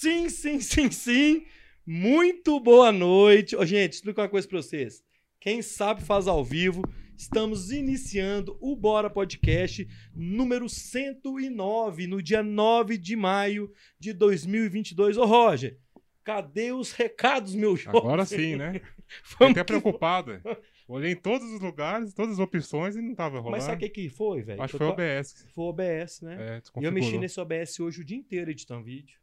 [0.00, 1.44] Sim, sim, sim, sim.
[1.86, 3.54] Muito boa noite.
[3.54, 5.04] Ô, gente, explica uma coisa pra vocês.
[5.38, 6.80] Quem sabe faz ao vivo.
[7.18, 15.18] Estamos iniciando o Bora Podcast número 109, no dia 9 de maio de 2022.
[15.18, 15.78] Ô, Roger,
[16.24, 18.00] cadê os recados, meu jovem?
[18.00, 18.80] Agora sim, né?
[19.22, 20.40] Fiquei até preocupado.
[20.88, 23.50] Olhei em todos os lugares, todas as opções e não tava rolando.
[23.50, 24.62] Mas sabe o que, que foi, velho?
[24.62, 25.46] Acho que foi o OBS.
[25.54, 26.36] Foi o OBS, né?
[26.56, 29.20] É, E eu mexi nesse OBS hoje o dia inteiro editando vídeo.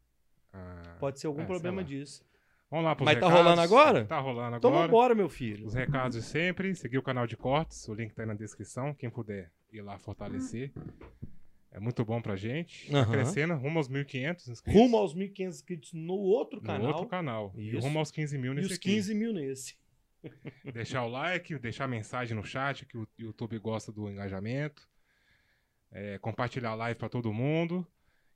[0.54, 2.26] Ah, Pode ser algum é, problema disso.
[2.70, 3.38] Vamos lá pros Mas tá recados.
[3.44, 4.06] rolando agora?
[4.06, 4.88] Tá rolando Então agora.
[4.88, 5.66] vambora, meu filho.
[5.66, 6.76] Os recados de sempre.
[6.76, 7.88] Seguir o canal de cortes.
[7.88, 8.94] O link tá aí na descrição.
[8.94, 10.72] Quem puder ir lá fortalecer.
[11.72, 12.92] É muito bom pra gente.
[12.92, 13.12] Tá Aham.
[13.12, 13.56] crescendo.
[13.56, 14.82] Rumo aos 1.500 inscritos.
[14.82, 16.88] Rumo aos 1.500 inscritos no outro no canal.
[16.88, 17.54] outro canal.
[17.56, 17.80] E Isso.
[17.80, 18.90] rumo aos 15 mil e nesse os aqui.
[18.90, 19.78] 15 mil nesse.
[20.74, 24.90] Deixar o like, deixar mensagem no chat, que o YouTube gosta do engajamento.
[25.92, 27.88] É, compartilhar a live pra todo mundo.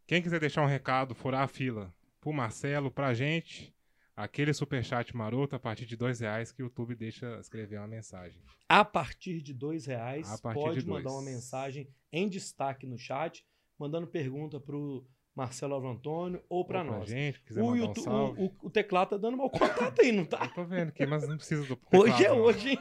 [0.07, 3.75] Quem quiser deixar um recado, furar a fila pro Marcelo, pra gente,
[4.15, 8.39] aquele superchat maroto a partir de dois reais que o YouTube deixa escrever uma mensagem.
[8.69, 11.15] A partir de dois reais, pode de mandar dois.
[11.15, 13.43] uma mensagem em destaque no chat,
[13.77, 15.05] mandando pergunta pro
[15.35, 17.09] Marcelo Alvo Antônio ou pra Ou nós.
[17.09, 18.39] gente, O, um YouTube- salve.
[18.41, 20.43] o- o- o teclado tá dando mau contato aí, não tá?
[20.45, 22.41] Eu tô vendo aqui, mas não precisa do Hoje é teclado, não.
[22.43, 22.79] hoje, hein?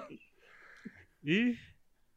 [1.22, 1.56] E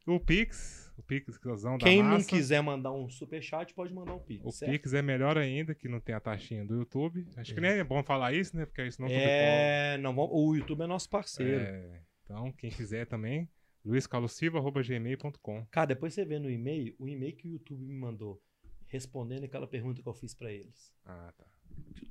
[0.06, 4.44] o Pix, o Pixzão da Quem não quiser mandar um superchat, pode mandar um pix.
[4.44, 4.70] O certo?
[4.72, 7.26] Pix é melhor ainda, que não tem a taxinha do YouTube.
[7.36, 7.62] Acho que É.
[7.62, 8.64] nem é bom falar isso, né?
[8.66, 11.60] Porque isso não É, não, vamos- o YouTube é nosso parceiro.
[11.62, 13.48] É, então, quem quiser também,
[13.84, 15.66] luiscalosilva.gmail.com.
[15.70, 18.40] Cara, depois você vê no e-mail, o e-mail que o YouTube me mandou,
[18.86, 20.92] respondendo aquela pergunta que eu fiz pra eles.
[21.04, 21.44] Ah, tá.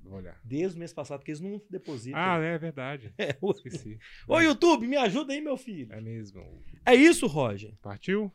[0.03, 0.39] Vou olhar.
[0.43, 2.19] Desde o mês passado, que eles não depositam.
[2.19, 3.13] Ah, é verdade.
[3.17, 3.97] É, o- Esqueci.
[4.27, 5.91] Ô, YouTube, me ajuda aí, meu filho.
[5.93, 6.61] É mesmo.
[6.85, 7.73] É isso, Roger.
[7.81, 8.31] Partiu?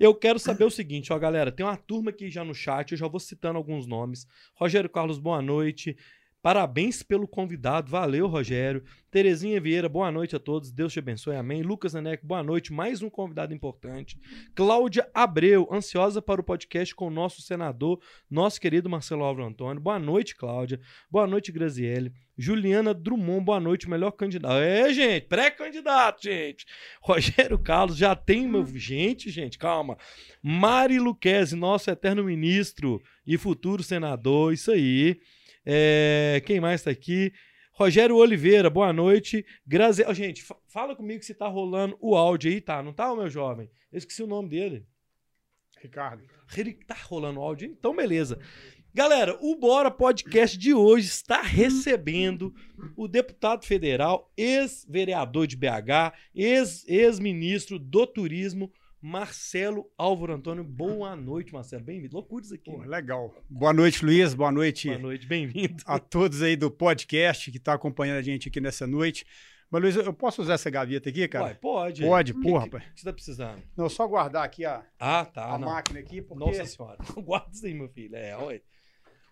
[0.00, 1.52] Eu quero saber o seguinte, ó, galera.
[1.52, 4.26] Tem uma turma aqui já no chat, eu já vou citando alguns nomes.
[4.54, 5.94] Rogério Carlos, boa noite.
[6.42, 7.90] Parabéns pelo convidado.
[7.90, 8.82] Valeu, Rogério.
[9.10, 10.72] Terezinha Vieira, boa noite a todos.
[10.72, 11.36] Deus te abençoe.
[11.36, 11.62] Amém.
[11.62, 12.72] Lucas Neneco, boa noite.
[12.72, 14.18] Mais um convidado importante.
[14.54, 18.00] Cláudia Abreu, ansiosa para o podcast com o nosso senador,
[18.30, 19.82] nosso querido Marcelo Álvaro Antônio.
[19.82, 20.80] Boa noite, Cláudia.
[21.10, 22.12] Boa noite, Graziele.
[22.38, 24.54] Juliana Drummond, boa noite, melhor candidato.
[24.54, 26.64] É, gente, pré-candidato, gente.
[27.02, 28.64] Rogério Carlos, já tem meu.
[28.64, 29.98] Gente, gente, calma.
[30.42, 35.20] Mari Luquezzi, nosso eterno ministro e futuro senador, isso aí.
[35.64, 37.32] É, quem mais tá aqui?
[37.72, 39.44] Rogério Oliveira, boa noite.
[39.66, 40.02] Grazi...
[40.06, 42.82] Ó, gente, fa- fala comigo se tá rolando o áudio aí, tá?
[42.82, 43.70] Não tá, meu jovem?
[43.92, 44.84] Eu esqueci o nome dele.
[45.80, 46.22] Ricardo.
[46.86, 47.66] Tá rolando o áudio?
[47.70, 48.38] Então, beleza.
[48.92, 52.52] Galera, o Bora Podcast de hoje está recebendo
[52.96, 58.70] o deputado federal, ex-vereador de BH, ex- ex-ministro do turismo,
[59.00, 60.62] Marcelo Álvaro Antônio.
[60.62, 61.82] Boa noite, Marcelo.
[61.82, 62.14] Bem-vindo.
[62.14, 62.70] Loucura isso aqui.
[62.70, 62.86] Pô, né?
[62.86, 63.34] legal.
[63.48, 64.34] Boa noite, Luiz.
[64.34, 65.82] Boa noite Boa noite, bem-vindo.
[65.86, 69.24] a todos aí do podcast que está acompanhando a gente aqui nessa noite.
[69.70, 71.54] Mas, Luiz, eu posso usar essa gaveta aqui, cara?
[71.54, 72.02] Pode.
[72.02, 72.90] Pode, Que- porra, que- rapaz.
[72.90, 73.62] O que você tá precisando?
[73.76, 75.54] Não, só guardar aqui a, Ah, tá.
[75.54, 75.68] a não.
[75.68, 76.98] máquina aqui, porque Nossa senhora.
[77.24, 78.16] Guarda isso aí, meu filho.
[78.16, 78.60] É, oi.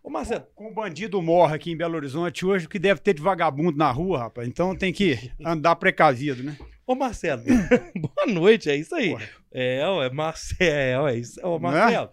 [0.02, 3.12] Ô, Marcelo, com o bandido morre aqui em Belo Horizonte hoje, o que deve ter
[3.14, 4.46] de vagabundo na rua, rapaz.
[4.48, 6.56] Então tem que andar precavido, né?
[6.88, 7.42] Ô, Marcelo,
[7.94, 9.10] boa noite, é isso aí.
[9.10, 9.28] Porra.
[9.52, 11.38] É, ué, Marcelo, é isso.
[11.46, 11.68] Ô, Né?
[11.68, 12.10] Marcelo,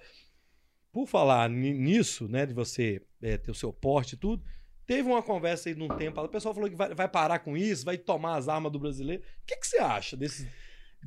[0.92, 4.44] por falar ni- nisso, né, de você é, ter o seu porte e tudo,
[4.86, 7.56] teve uma conversa aí de um tempo, o pessoal falou que vai, vai parar com
[7.56, 9.24] isso, vai tomar as armas do brasileiro.
[9.24, 10.46] O que, que você acha desse...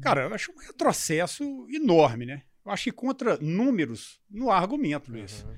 [0.02, 2.42] Cara, eu acho um retrocesso enorme, né?
[2.64, 5.44] Eu acho que contra números não há argumento, Luiz.
[5.44, 5.56] Aham.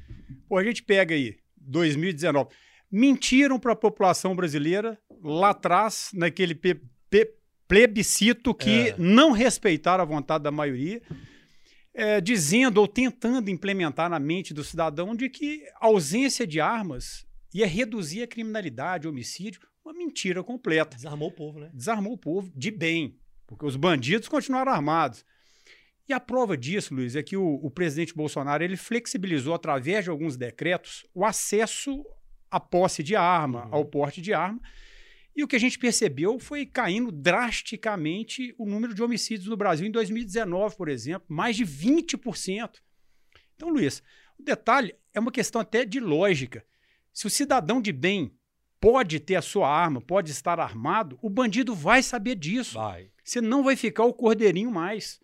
[0.48, 2.48] Pô, a gente pega aí, 2019.
[2.90, 6.54] Mentiram para a população brasileira lá atrás, naquele
[7.70, 8.94] plebiscito que É.
[8.98, 11.00] não respeitaram a vontade da maioria,
[11.94, 17.26] é, dizendo ou tentando implementar na mente do cidadão de que a ausência de armas
[17.54, 19.60] ia reduzir a criminalidade, homicídio.
[19.84, 20.96] Uma mentira completa.
[20.96, 21.70] Desarmou o povo, né?
[21.72, 23.16] Desarmou o povo de bem,
[23.46, 25.24] porque os bandidos continuaram armados.
[26.08, 30.10] E a prova disso, Luiz, é que o, o presidente Bolsonaro ele flexibilizou, através de
[30.10, 32.04] alguns decretos, o acesso
[32.50, 33.74] à posse de arma, Uhum.
[33.74, 34.60] ao porte de arma.
[35.34, 39.86] E o que a gente percebeu foi caindo drasticamente o número de homicídios no Brasil
[39.86, 42.70] em 2019, por exemplo, mais de 20%.
[43.54, 44.02] Então, Luiz,
[44.38, 46.64] o detalhe é uma questão até de lógica.
[47.12, 48.34] Se o cidadão de bem
[48.80, 52.74] pode ter a sua arma, pode estar armado, o bandido vai saber disso.
[52.74, 53.10] Vai.
[53.22, 55.20] Você não vai ficar o cordeirinho mais.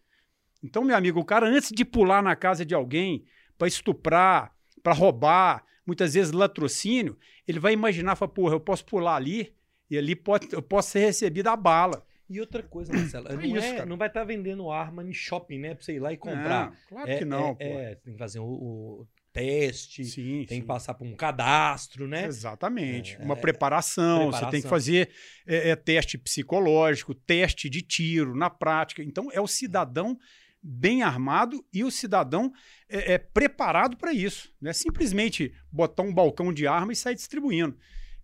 [0.62, 3.24] Então, meu amigo, o cara antes de pular na casa de alguém
[3.56, 7.18] para estuprar, para roubar, muitas vezes latrocínio,
[7.48, 9.55] ele vai imaginar, fala, porra, eu posso pular ali
[9.90, 12.04] e ali pode, eu posso ser recebido a bala.
[12.28, 15.74] E outra coisa, Marcelo, não, isso, é- não vai estar vendendo arma em shopping, né?
[15.74, 16.70] Pra você ir lá e comprar.
[16.70, 17.64] Não, claro É- que não, é, pô.
[17.64, 20.60] é, tem que fazer o, o teste, Sim, tem sim.
[20.62, 22.24] que passar por um cadastro, né?
[22.26, 23.16] Exatamente.
[23.20, 24.70] É, Uma é, preparação, você tem que preparação.
[24.70, 25.10] fazer
[25.46, 29.02] é, é, teste psicológico, teste de tiro na prática.
[29.04, 30.18] Então, é o cidadão
[30.62, 32.50] bem armado e o cidadão
[32.88, 34.50] é, é preparado para isso.
[34.60, 37.76] Não é simplesmente botar um balcão de arma e sair distribuindo.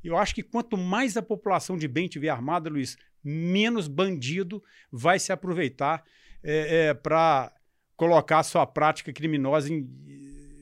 [0.03, 5.19] Eu acho que quanto mais a população de bem tiver armada, Luiz, menos bandido vai
[5.19, 6.03] se aproveitar
[7.03, 7.53] para
[7.97, 9.89] colocar a sua prática criminosa em,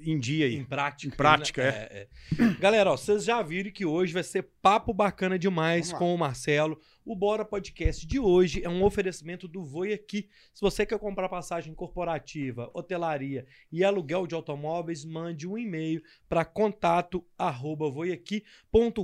[0.04, 0.56] em dia aí.
[0.56, 1.14] Em prática.
[1.14, 1.88] Em prática, né?
[1.90, 2.08] é.
[2.38, 2.54] é.
[2.60, 6.78] Galera, ó, vocês já viram que hoje vai ser papo bacana demais com o Marcelo.
[7.04, 10.28] O Bora Podcast de hoje é um oferecimento do Voi Aqui.
[10.52, 16.44] Se você quer comprar passagem corporativa, hotelaria e aluguel de automóveis, mande um e-mail para
[16.44, 19.00] contato arroba voiaqui.com.br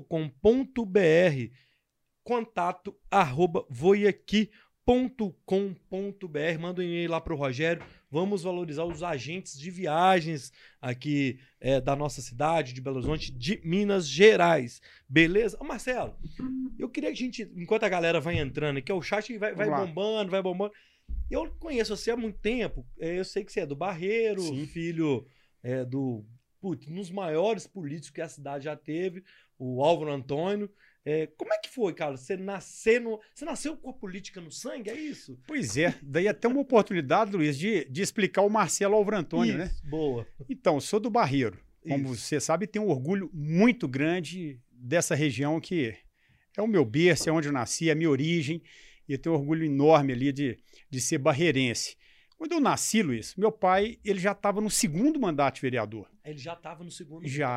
[2.23, 4.51] contato arroba voiaqui.com.br
[6.61, 7.83] Manda um e-mail lá para o Rogério.
[8.11, 13.61] Vamos valorizar os agentes de viagens aqui é, da nossa cidade, de Belo Horizonte, de
[13.65, 14.81] Minas Gerais.
[15.09, 15.57] Beleza?
[15.61, 16.17] Ô, Marcelo,
[16.79, 19.55] eu queria que a gente, enquanto a galera vai entrando aqui, ó, o chat vai,
[19.55, 20.73] vai bombando, vai bombando.
[21.31, 22.87] Eu conheço você há muito tempo.
[23.01, 24.67] é, Eu sei que você é do Barreiro, Sim.
[24.67, 25.27] filho
[25.63, 26.25] é, do.
[26.61, 29.23] Putz, um dos maiores políticos que a cidade já teve,
[29.59, 30.71] o Álvaro Antônio.
[31.09, 32.17] É, como é que foi, cara?
[32.17, 35.39] Você nasceu no, Você nasceu com a política no sangue, é isso?
[35.47, 39.71] Pois é, daí até uma oportunidade, Luiz, de, de explicar o Marcelo Álvaro Antônio, né?
[39.85, 40.27] Boa.
[40.51, 41.65] Então, sou do Barreiro.
[41.87, 42.23] Como Isso.
[42.27, 45.95] você sabe, tenho um orgulho muito grande dessa região que
[46.57, 48.61] é o meu berço, é onde eu nasci, é a minha origem,
[49.09, 50.59] e eu tenho um orgulho enorme ali de,
[50.91, 51.97] de ser barreirense.
[52.37, 56.07] Quando eu nasci, Luiz, meu pai ele já estava no segundo mandato de vereador.
[56.25, 57.27] Ele já estava no segundo.
[57.27, 57.49] Já,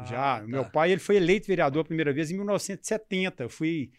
[0.00, 0.40] Ah, já.
[0.40, 0.46] tá.
[0.46, 3.44] Meu pai ele foi eleito vereador a primeira vez em 1970.
[3.44, 3.90] Eu fui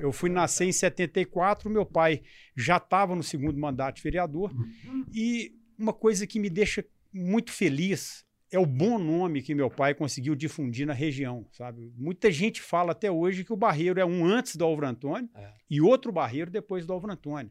[0.00, 2.22] eu fui nascer em 74, meu pai
[2.56, 4.52] já estava no segundo mandato de vereador.
[4.52, 5.04] Uhum.
[5.12, 9.94] E uma coisa que me deixa muito feliz é o bom nome que meu pai
[9.94, 11.92] conseguiu difundir na região, sabe?
[11.96, 15.52] Muita gente fala até hoje que o Barreiro é um antes do Álvaro Antônio É.
[15.68, 17.50] e outro Barreiro depois do Álvaro Antônio.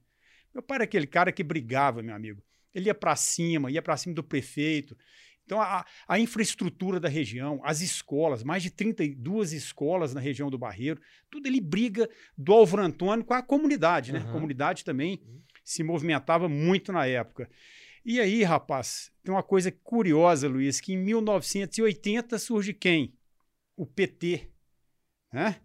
[0.55, 2.41] Meu pai era aquele cara que brigava, meu amigo.
[2.73, 4.97] Ele ia para cima, ia para cima do prefeito.
[5.43, 10.57] Então, a, a infraestrutura da região, as escolas, mais de 32 escolas na região do
[10.57, 10.99] Barreiro,
[11.29, 14.19] tudo ele briga do Álvaro Antônio com a comunidade, né?
[14.19, 14.29] Aham.
[14.29, 15.41] A comunidade também Uhum.
[15.63, 17.49] se movimentava muito na época.
[18.03, 23.13] E aí, rapaz, tem uma coisa curiosa, Luiz, que em 1980 surge quem?
[23.75, 24.49] O PT.
[25.33, 25.59] Né?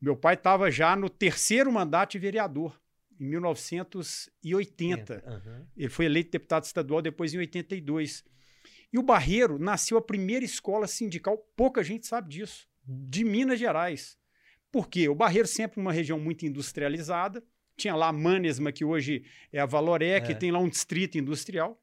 [0.00, 2.78] Meu pai estava já no terceiro mandato de vereador,
[3.20, 5.22] em 1980.
[5.26, 5.66] Aham.
[5.76, 8.24] Ele foi eleito deputado estadual depois em 82.
[8.92, 14.16] E o Barreiro nasceu a primeira escola sindical, pouca gente sabe disso, de Minas Gerais.
[14.70, 15.08] Por quê?
[15.08, 17.42] O Barreiro sempre uma região muito industrializada,
[17.76, 20.34] tinha lá a Manesma, que hoje é a Valoré, que É.
[20.34, 21.80] tem lá um distrito industrial.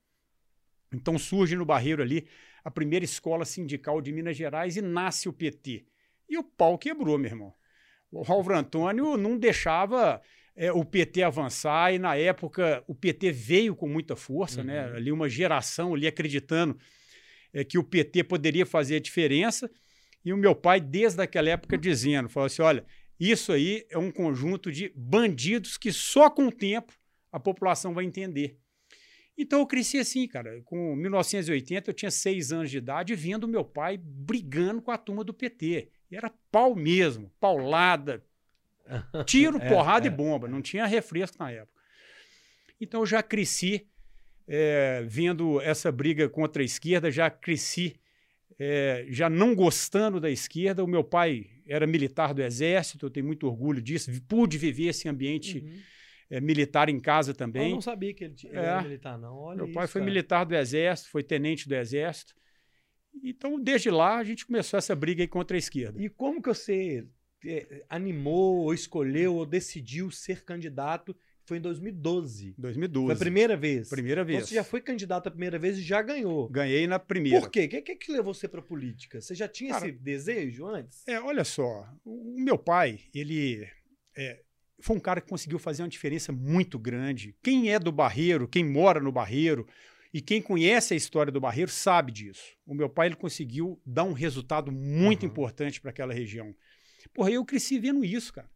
[0.91, 2.27] Então surge no Barreiro ali
[2.63, 5.85] a primeira escola sindical de Minas Gerais e nasce o PT.
[6.29, 7.53] E o pau quebrou, meu irmão.
[8.11, 10.21] O Álvaro Antônio não deixava
[10.55, 14.87] é, o PT avançar e na época o PT veio com muita força, né?
[14.87, 14.95] Uhum.
[14.95, 16.77] Ali uma geração ali acreditando
[17.51, 19.69] é, que o PT poderia fazer a diferença
[20.23, 22.85] e o meu pai desde aquela época dizendo, falou assim, olha,
[23.19, 26.93] isso aí é um conjunto de bandidos que só com o tempo
[27.31, 28.57] a população vai entender.
[29.37, 30.61] Então eu cresci assim, cara.
[30.63, 35.23] Com 1980 eu tinha seis anos de idade vendo meu pai brigando com a turma
[35.23, 35.89] do PT.
[36.11, 38.23] E era pau mesmo, paulada,
[39.25, 40.47] tiro, É, porrada é, e bomba.
[40.47, 41.81] Não tinha refresco na época.
[42.81, 43.87] Então eu já cresci
[44.47, 47.95] é, vendo essa briga contra a esquerda, já cresci
[48.59, 50.83] é, já não gostando da esquerda.
[50.83, 54.11] O meu pai era militar do Exército, eu tenho muito orgulho disso.
[54.27, 55.79] Pude viver esse ambiente Uhum.
[56.29, 57.71] é, militar em casa Eu também.
[57.71, 58.59] não sabia que ele, ele É.
[58.59, 59.35] era militar, não.
[59.35, 60.11] Olha Meu pai isso, foi cara.
[60.11, 62.33] militar do Exército, foi tenente do Exército.
[63.23, 66.01] Então, desde lá, a gente começou essa briga contra a esquerda.
[66.01, 67.05] E como que você
[67.89, 71.15] animou, ou escolheu, ou decidiu ser candidato?
[71.45, 72.55] Foi em 2012.
[72.57, 73.05] 2012.
[73.07, 73.89] Foi a primeira vez.
[73.89, 74.47] Primeira Então vez.
[74.47, 76.47] Você já foi candidato a primeira vez e já ganhou.
[76.49, 77.41] Ganhei na primeira.
[77.41, 77.65] Por quê?
[77.65, 79.19] O que, que, que levou você pra política?
[79.19, 81.05] Você já tinha Cara, esse desejo antes?
[81.07, 83.67] É, olha só, o o meu pai, ele
[84.17, 84.41] é,
[84.79, 87.35] foi um cara que conseguiu fazer uma diferença muito grande.
[87.43, 89.67] Quem é do Barreiro, quem mora no Barreiro
[90.13, 92.55] e quem conhece a história do Barreiro sabe disso.
[92.65, 95.29] O meu pai ele conseguiu dar um resultado muito Uhum.
[95.29, 96.55] importante para aquela região.
[97.09, 98.49] Porra, eu cresci vendo isso, cara.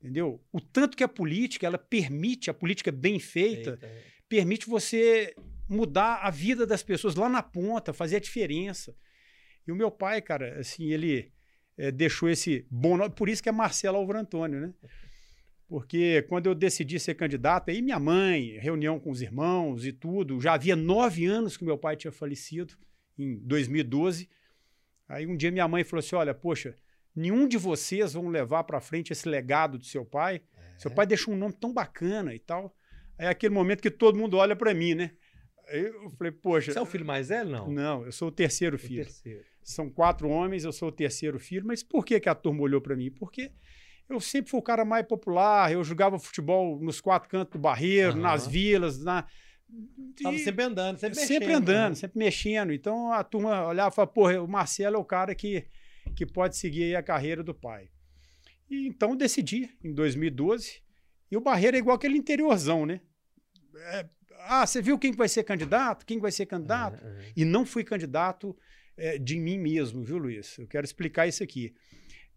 [0.00, 0.40] Entendeu?
[0.50, 3.90] O tanto que a política, ela permite, a política bem feita, Eita.
[4.28, 5.34] permite você
[5.68, 8.96] mudar a vida das pessoas lá na ponta, fazer a diferença.
[9.66, 11.30] E o meu pai, cara, assim, ele
[11.76, 14.74] eh, deixou esse bom nome, por isso que é Marcelo Álvaro Antônio, né?
[15.68, 20.40] Porque quando eu decidi ser candidato, aí minha mãe, reunião com os irmãos e tudo,
[20.40, 22.74] já havia nove anos que meu pai tinha falecido,
[23.16, 24.28] em 2012.
[25.08, 26.74] Aí um dia minha mãe falou assim: Olha, poxa,
[27.20, 30.40] nenhum de vocês vão levar para frente esse legado do seu pai.
[30.56, 30.78] É.
[30.78, 32.74] Seu pai deixou um nome tão bacana e tal.
[33.18, 35.10] É aquele momento que todo mundo olha para mim, né?
[35.68, 36.72] Eu falei, poxa.
[36.72, 37.70] Você é o filho mais velho, não?
[37.70, 39.04] Não, eu sou o terceiro O filho.
[39.04, 39.44] terceiro.
[39.62, 41.66] São quatro homens, eu sou o terceiro filho.
[41.66, 43.10] Mas por que, que a turma olhou para mim?
[43.10, 43.52] Porque
[44.08, 48.12] eu sempre fui o cara mais popular, eu jogava futebol nos quatro cantos do barreiro,
[48.12, 48.20] Aham.
[48.20, 49.26] nas vilas, na.
[50.20, 51.94] Tava sempre andando, sempre sempre mexendo, andando, né?
[51.94, 52.72] sempre mexendo.
[52.72, 55.64] Então a turma olhava e falava, porra, o Marcelo é o cara que,
[56.10, 57.88] que pode seguir a carreira do pai.
[58.68, 60.82] E então eu decidi, em 2012,
[61.30, 63.00] e o Barreiro é igual aquele interiorzão, né?
[63.92, 64.06] É,
[64.40, 66.04] ah, você viu quem que vai ser candidato?
[66.04, 67.04] Quem que vai ser candidato?
[67.04, 67.32] É.
[67.36, 68.56] E não fui candidato
[68.96, 70.58] é, de mim mesmo, viu, Luiz?
[70.58, 71.74] Eu quero explicar isso aqui.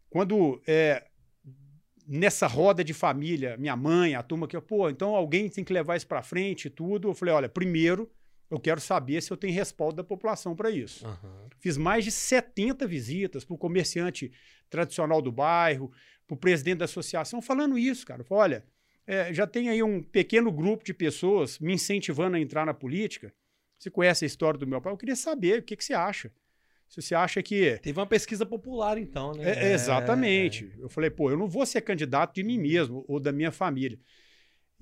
[0.10, 1.06] Quando é,
[2.08, 5.96] nessa roda de família, minha mãe, a turma que, pô, então alguém tem que levar
[5.96, 7.10] isso para frente e tudo.
[7.10, 8.12] Eu falei, olha, primeiro
[8.50, 11.06] eu quero saber se eu tenho respaldo da população para isso.
[11.06, 11.50] Aham.
[11.60, 14.32] Fiz mais de 70 visitas para o comerciante
[14.70, 15.92] tradicional do bairro,
[16.28, 18.24] para o presidente da associação, falando isso, cara.
[18.24, 18.66] Falei, olha,
[19.06, 23.34] é, já tem aí um pequeno grupo de pessoas me incentivando a entrar na política.
[23.78, 24.94] Você conhece a história do meu pai?
[24.94, 26.32] Eu queria saber o que, que você acha.
[26.88, 27.78] Se você acha que.
[27.80, 29.52] Teve uma pesquisa popular, então, né?
[29.52, 30.72] É, exatamente.
[30.78, 34.00] Eu falei, pô, eu não vou ser candidato de mim mesmo ou da minha família.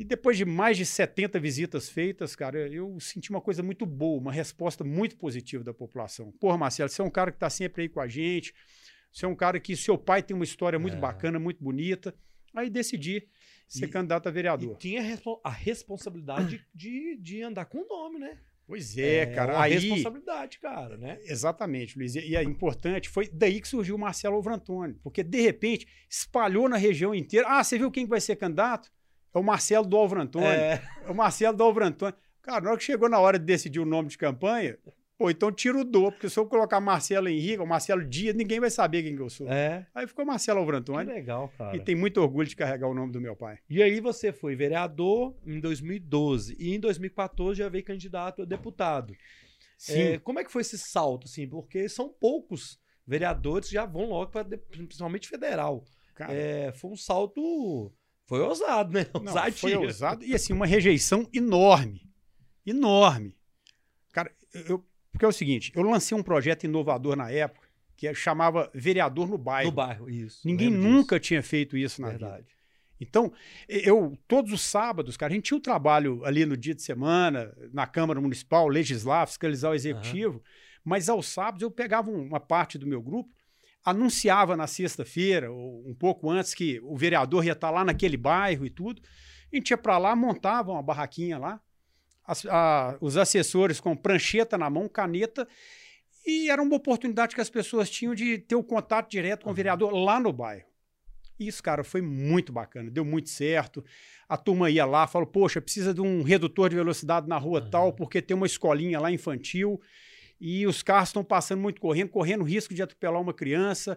[0.02, 4.20] E depois de mais de 70 visitas feitas, cara, eu senti uma coisa muito boa,
[4.20, 6.32] uma resposta muito positiva da população.
[6.40, 8.52] Porra, Marcelo, você é um cara que está sempre aí com a gente,
[9.12, 11.00] você é um cara que seu pai tem uma história muito É.
[11.00, 12.16] bacana, muito bonita.
[12.56, 13.28] Aí decidi
[13.68, 14.76] ser E- candidato a E vereador.
[14.78, 18.40] tinha respo- a responsabilidade de, de andar com o nome, né?
[18.66, 19.54] Pois é, cara.
[19.54, 21.20] uma Aí, responsabilidade, cara, né?
[21.26, 22.16] Exatamente, Luiz.
[22.16, 26.68] E e é importante, foi daí que surgiu o Marcelo Alvrantoni, porque de repente espalhou
[26.68, 27.46] na região inteira.
[27.50, 28.90] Ah, você viu quem que vai ser candidato?
[29.34, 30.46] É o Marcelo do Alvrantoni.
[30.46, 32.14] É, É o Marcelo do Alvrantoni.
[32.42, 34.78] Cara, na hora que chegou na hora de decidir o nome de campanha,
[35.18, 38.60] pô, então tira o do, porque se eu colocar Marcelo Henrique ou Marcelo Dias, ninguém
[38.60, 39.48] vai saber quem que eu sou.
[39.48, 39.86] é.
[39.94, 41.06] Aí ficou Marcelo Que Alvrantoni.
[41.06, 41.78] legal, cara.
[41.78, 43.60] E tem muito orgulho de carregar o nome do meu pai.
[43.70, 49.16] E aí você foi vereador em 2012 e em 2014 já veio candidato a deputado.
[49.78, 50.00] Sim.
[50.02, 51.48] É, como é que foi esse salto, assim?
[51.48, 55.84] Porque são poucos vereadores que já vão logo para principalmente federal.
[56.16, 57.92] cara, É, foi um salto,
[58.38, 59.06] foi ousado, né?
[59.14, 60.24] não, foi ousado.
[60.24, 62.10] E assim, uma rejeição enorme.
[62.66, 63.36] Enorme.
[64.14, 68.14] Cara, eu, porque é o seguinte, eu lancei um projeto inovador na época, que é-
[68.14, 69.70] chamava Vereador no Bairro.
[69.70, 70.40] No bairro, isso.
[70.46, 72.02] Ninguém nunca tinha feito isso disso.
[72.02, 72.26] na vida.
[72.26, 72.48] Verdade.
[73.00, 73.34] Então,
[73.68, 77.52] eu, todos os sábados, cara, a gente tinha o trabalho ali no dia de semana,
[77.74, 80.42] na Câmara Municipal, legislar, fiscalizar o Executivo,
[80.86, 83.30] mas aos sábados eu pegava um- uma parte do meu grupo,
[83.84, 88.66] anunciava na sexta-feira, ou um pouco antes, que o vereador ia estar lá naquele bairro
[88.66, 89.02] e tudo.
[89.52, 91.60] A gente ia para lá, montava uma barraquinha lá,
[92.26, 95.48] as- a- os assessores com prancheta na mão, caneta,
[96.26, 99.52] e era uma oportunidade que as pessoas tinham de ter o contato direto com o
[99.52, 99.56] Aham.
[99.56, 100.66] vereador lá no bairro.
[101.40, 103.84] Isso, cara, foi muito bacana, deu muito certo.
[104.30, 107.70] A turma ia lá, falou: Poxa, precisa de um redutor de velocidade na rua Aham.
[107.72, 109.82] tal, porque tem uma escolinha lá infantil
[110.42, 113.96] e os carros estão passando muito correndo, correndo risco de atropelar uma criança.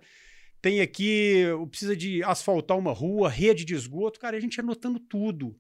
[0.61, 4.21] Tem aqui, precisa de asfaltar uma rua, rede de esgoto.
[4.21, 5.59] Cara, a gente anotando tudo.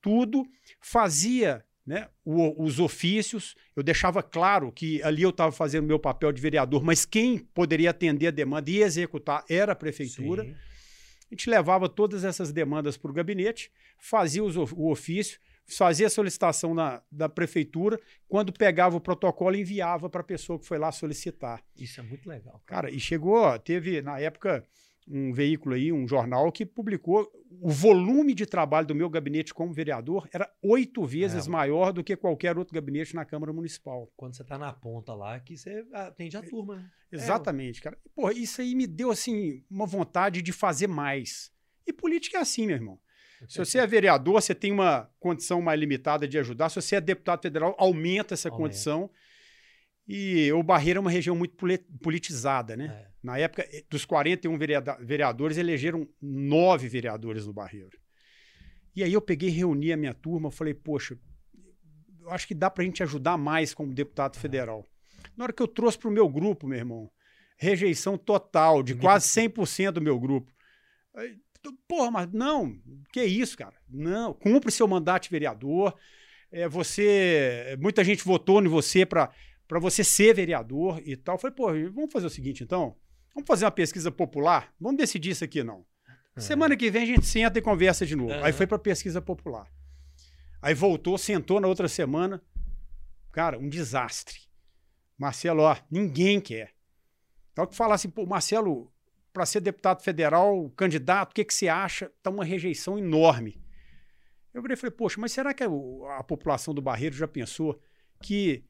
[0.00, 0.46] Tudo.
[0.80, 3.54] Fazia né, o- os ofícios.
[3.74, 7.90] Eu deixava claro que ali eu estava fazendo meu papel de vereador, mas quem poderia
[7.90, 10.44] atender a demanda e executar era a prefeitura.
[10.44, 10.50] Sim.
[10.52, 15.38] A gente levava todas essas demandas para o gabinete, fazia os o ofício,
[15.76, 17.98] fazia a solicitação na, da prefeitura,
[18.28, 21.62] quando pegava o protocolo, enviava para a pessoa que foi lá solicitar.
[21.76, 22.62] Isso é muito legal.
[22.66, 22.82] Cara.
[22.82, 24.64] Cara, e chegou, teve na época
[25.08, 27.28] um veículo aí, um jornal, que publicou
[27.60, 31.50] o volume de trabalho do meu gabinete como vereador era oito vezes É.
[31.50, 34.08] maior do que qualquer outro gabinete na Câmara Municipal.
[34.16, 36.90] Quando você tá na ponta lá, que você atende a turma, né?
[37.10, 37.98] Exatamente, cara.
[38.14, 41.52] Porra, isso aí me deu, assim, uma vontade de fazer mais.
[41.84, 43.00] E política é assim, meu irmão.
[43.48, 46.68] Se você é vereador, você tem uma condição mais limitada de ajudar.
[46.68, 48.62] Se você é deputado federal, aumenta essa Aumenta.
[48.62, 49.10] condição.
[50.06, 52.86] E o Barreira é uma região muito poli- politizada, né?
[53.06, 53.10] É.
[53.22, 57.98] Na época, eh, dos 41 vereada- vereadores, elegeram nove vereadores no Barreiro.
[58.96, 61.16] E aí eu peguei, reuni a minha turma, falei, poxa,
[62.22, 64.84] eu acho que dá pra gente ajudar mais como deputado federal.
[65.36, 67.10] Na hora que eu trouxe pro meu grupo, meu irmão,
[67.56, 70.50] rejeição total, de Ninguém- quase 100% do meu grupo.
[71.86, 72.78] Porra, mas não,
[73.12, 73.74] que isso, cara?
[73.88, 75.94] Não, cumpre seu mandato de vereador.
[76.50, 79.30] É, você, muita gente votou em você para
[79.70, 81.36] para você ser vereador e tal.
[81.36, 82.96] Eu falei, pô, vamos fazer o seguinte, então.
[83.32, 84.74] Vamos fazer uma pesquisa popular?
[84.80, 85.86] Vamos decidir isso aqui, não.
[86.36, 88.32] Semana que vem a gente senta e conversa de novo.
[88.32, 88.46] Aham.
[88.46, 89.70] Aí foi para pesquisa popular.
[90.60, 92.42] Aí voltou, sentou na outra semana.
[93.30, 94.40] Cara, um desastre.
[95.16, 96.74] Marcelo, ó, ninguém quer.
[97.52, 98.92] Então, que falar assim, pô, Marcelo,
[99.32, 102.10] para ser deputado federal, candidato, o que, que você acha?
[102.22, 103.62] Tá uma rejeição enorme.
[104.52, 105.68] Eu falei, poxa, mas será que a,
[106.18, 107.80] a, população do Barreiro já pensou
[108.20, 108.64] que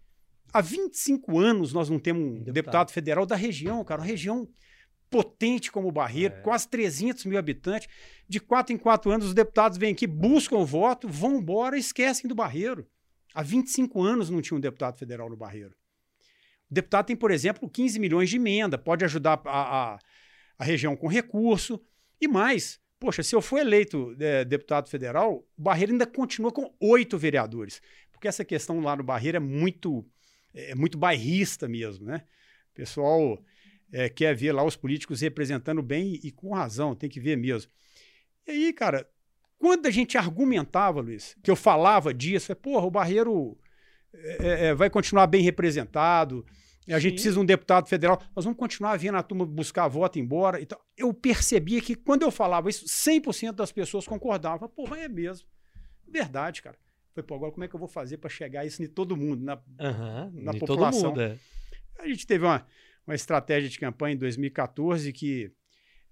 [0.52, 4.46] há 25 anos nós não temos um deputado, deputado federal da região, cara, uma região
[5.08, 6.40] potente como o Barreiro, é.
[6.40, 7.88] quase 300 mil habitantes.
[8.28, 11.80] De quatro em quatro anos, os deputados vêm aqui, buscam o voto, vão embora e
[11.80, 12.86] esquecem do Barreiro.
[13.34, 15.74] Há 25 anos não tinha um deputado federal no Barreiro.
[16.70, 19.98] O deputado tem, por exemplo, 15 milhões de emenda, pode ajudar a, a,
[20.60, 21.80] a região com recurso.
[22.20, 26.70] E mais, poxa, se eu for eleito é, deputado federal, o Barreiro ainda continua com
[26.78, 27.80] oito vereadores.
[28.12, 30.06] Porque essa questão lá no Barreiro é muito,
[30.54, 32.22] é muito bairrista mesmo, né?
[32.72, 33.42] O pessoal
[33.90, 37.36] é, quer ver lá os políticos representando bem e, e, com razão, tem que ver
[37.36, 37.72] mesmo.
[38.46, 39.08] E aí, cara,
[39.58, 43.58] quando a gente argumentava, Luiz, que eu falava disso, é, porra, o Barreiro
[44.12, 46.44] é, é, é vai continuar bem representado,
[46.88, 47.14] a gente Sim.
[47.14, 50.60] precisa de um deputado federal, nós vamos continuar vindo a turma buscar voto embora.
[50.60, 54.68] Então, eu percebia que quando eu falava isso, 100% das pessoas concordavam.
[54.68, 55.46] Pô, mas é mesmo.
[56.08, 56.78] Verdade, cara.
[57.14, 59.44] Falei, pô, agora como é que eu vou fazer para chegar isso em todo mundo,
[59.44, 61.10] na, uhum, na população?
[61.10, 61.36] Mundo, é.
[61.98, 62.66] A gente teve uma,
[63.06, 65.52] uma estratégia de campanha em 2014 que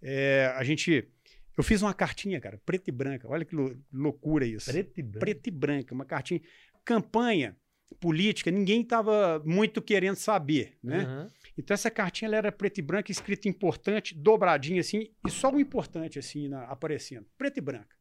[0.02, 1.08] é, a gente.
[1.56, 3.28] Eu fiz uma cartinha, cara, preta e branca.
[3.28, 3.56] Olha que
[3.92, 4.70] loucura isso.
[4.70, 5.18] Preta e branca.
[5.18, 6.40] Preta e branca, uma cartinha.
[6.84, 7.56] Campanha
[8.00, 11.04] política, ninguém estava muito querendo saber, né?
[11.04, 11.30] Uhum.
[11.56, 15.60] Então essa cartinha ela era preta e branca, escrita importante, dobradinha assim, e só o
[15.60, 17.96] importante assim na, aparecendo, preta e branca.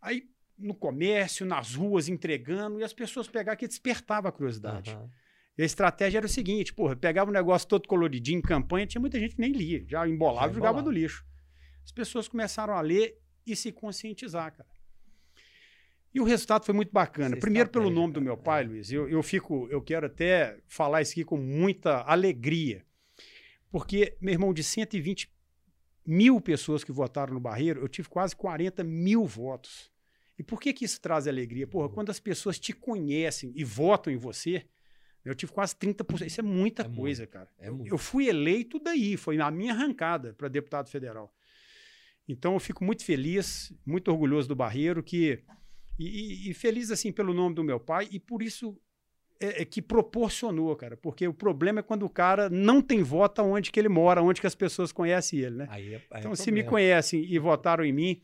[0.00, 4.90] Aí no comércio, nas ruas, entregando, e as pessoas pegavam que despertava a curiosidade.
[4.90, 5.08] Uhum.
[5.58, 9.00] E a estratégia era o seguinte, porra, pegava um negócio todo coloridinho em campanha, tinha
[9.00, 11.24] muita gente que nem lia, já embolava e jogava no lixo.
[11.84, 14.68] As pessoas começaram a ler e se conscientizar, cara.
[16.14, 17.36] E o resultado foi muito bacana.
[17.36, 18.66] Primeiro pelo nome do meu pai, é.
[18.66, 18.92] Luiz.
[18.92, 22.84] Eu, eu fico, eu quero até falar isso aqui com muita alegria.
[23.70, 25.32] Porque, meu irmão, de 120
[26.06, 29.90] mil pessoas que votaram no Barreiro, eu tive quase 40 mil votos.
[30.38, 31.66] E por que que isso traz alegria?
[31.66, 34.66] Porra, quando as pessoas te conhecem e votam em você,
[35.24, 36.26] eu tive quase 30%.
[36.26, 37.48] Isso é muita é coisa, muito, cara.
[37.58, 41.32] É eu, eu fui eleito daí, foi a minha arrancada para deputado federal.
[42.28, 45.42] Então eu fico muito feliz, muito orgulhoso do Barreiro, que
[46.08, 48.76] e, e, feliz assim pelo nome do meu pai e por isso
[49.40, 50.96] é, é, que proporcionou, cara.
[50.96, 54.40] Porque o problema é quando o cara não tem voto onde que ele mora, onde
[54.40, 55.66] que as pessoas conhecem ele, né?
[55.70, 58.22] Aí é, aí é então, se me conhecem e votaram em mim,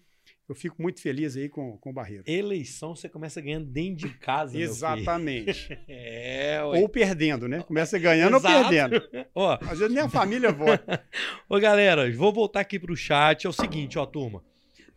[0.49, 2.25] eu fico muito feliz aí com, com o Barreiro.
[2.27, 5.79] Eleição você começa ganhando dentro de casa, Exatamente.
[5.87, 6.81] é, ué.
[6.81, 7.63] Ou perdendo, né?
[7.63, 9.03] Começa ganhando ou perdendo.
[9.35, 11.05] ó, Às vezes nem a família vota.
[11.51, 13.47] Ô, galera, vou voltar aqui pro chat.
[13.47, 14.43] É o seguinte, ó, turma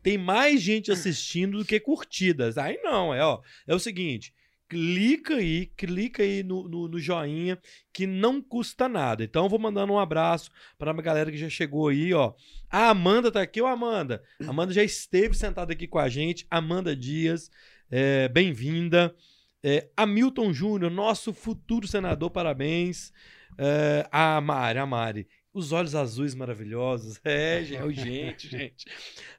[0.02, 2.58] tem mais gente assistindo do que curtidas.
[2.58, 4.34] Aí não, é, ó, é o seguinte,
[4.72, 7.60] clica aí, clica aí no, no, no, joinha,
[7.92, 9.22] que não custa nada.
[9.22, 12.34] Então, vou mandando um abraço para a galera que já chegou aí, ó.
[12.70, 14.24] A Amanda tá aqui, ô Amanda.
[14.42, 16.48] A Amanda já esteve sentada aqui com a gente.
[16.50, 17.52] Amanda Dias,
[17.90, 19.14] é, bem-vinda.
[19.62, 23.12] É, Hamilton Júnior, nosso futuro senador, parabéns.
[23.58, 25.28] É, a Mari, a Mari.
[25.54, 27.20] Os olhos azuis maravilhosos.
[27.26, 28.86] É, gente, gente.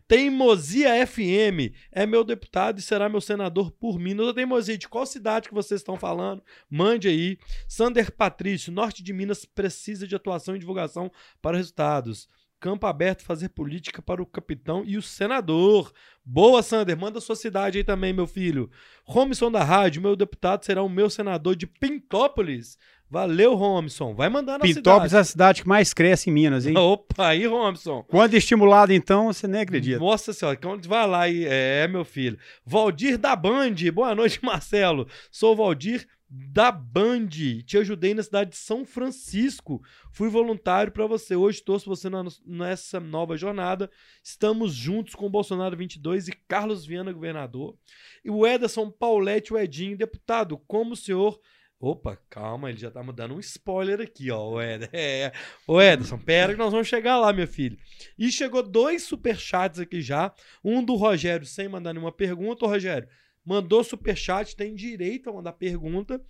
[0.07, 4.35] Teimosia FM é meu deputado e será meu senador por Minas.
[4.35, 6.43] Teimosia, de qual cidade que vocês estão falando?
[6.69, 7.39] Mande aí.
[7.67, 12.29] Sander Patrício, norte de Minas, precisa de atuação e divulgação para resultados.
[12.63, 15.93] Campo aberto, fazer política para o capitão e o senador.
[16.25, 16.97] Boa, Sander.
[16.97, 18.71] Manda sua cidade aí também, meu filho.
[19.05, 22.79] Romison da Rádio, meu deputado será o meu senador de Pintópolis.
[23.13, 24.15] Valeu, Romson.
[24.15, 25.17] Vai mandar na Pintópolis cidade.
[25.17, 26.73] é a cidade que mais cresce em Minas, hein?
[26.81, 28.03] Opa, aí, Romson.
[28.05, 29.99] Quando estimulado, então, você nem acredita.
[29.99, 32.39] Nossa senhora, quando vai lá e é, meu filho.
[32.65, 33.75] Valdir da Band.
[33.93, 35.07] Boa noite, Marcelo.
[35.31, 37.29] Sou o Valdir da Band.
[37.67, 39.83] Te ajudei na cidade de São Francisco.
[40.11, 41.37] Fui voluntário para você.
[41.37, 42.09] Hoje torço você
[42.47, 43.91] nessa nova jornada.
[44.25, 47.77] Estamos juntos com Bolsonaro 22 e Carlos Viana, governador.
[48.25, 50.57] E o Ederson Paulette, o Edinho, deputado.
[50.67, 51.39] Como o senhor
[51.85, 54.51] Opa, calma, ele já tá dando um spoiler aqui, ó.
[54.51, 54.93] O Ederson.
[54.95, 55.33] É.
[55.67, 57.77] Ô, Ederson, pera que nós vamos chegar lá, meu filho.
[58.17, 60.33] E chegou dois superchats aqui já.
[60.63, 62.65] Um do Rogério sem mandar nenhuma pergunta.
[62.65, 63.09] Ô, Rogério,
[63.45, 66.25] mandou superchat, tem direito a mandar pergunta.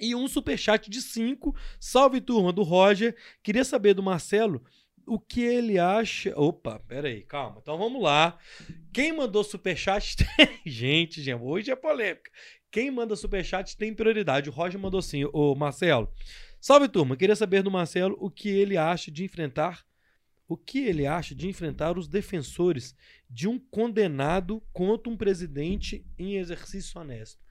[0.00, 1.54] E um superchat de cinco.
[1.78, 3.14] Salve, turma, do Roger.
[3.44, 4.60] Queria saber do Marcelo
[5.06, 6.32] o que ele acha.
[6.36, 7.58] Opa, pera aí, calma.
[7.62, 8.36] Então vamos lá.
[8.92, 10.60] Quem mandou superchat tem.
[10.66, 12.28] gente, gente, hoje é polêmica.
[12.74, 14.50] Quem manda superchat tem prioridade.
[14.50, 15.24] O Roger mandou sim.
[15.32, 16.12] Ô, Marcelo.
[16.60, 17.16] Salve, turma.
[17.16, 19.86] Queria saber do Marcelo o que ele acha de enfrentar.
[20.48, 22.96] O que ele acha de enfrentar os defensores
[23.30, 27.44] de um condenado contra um presidente em exercício honesto?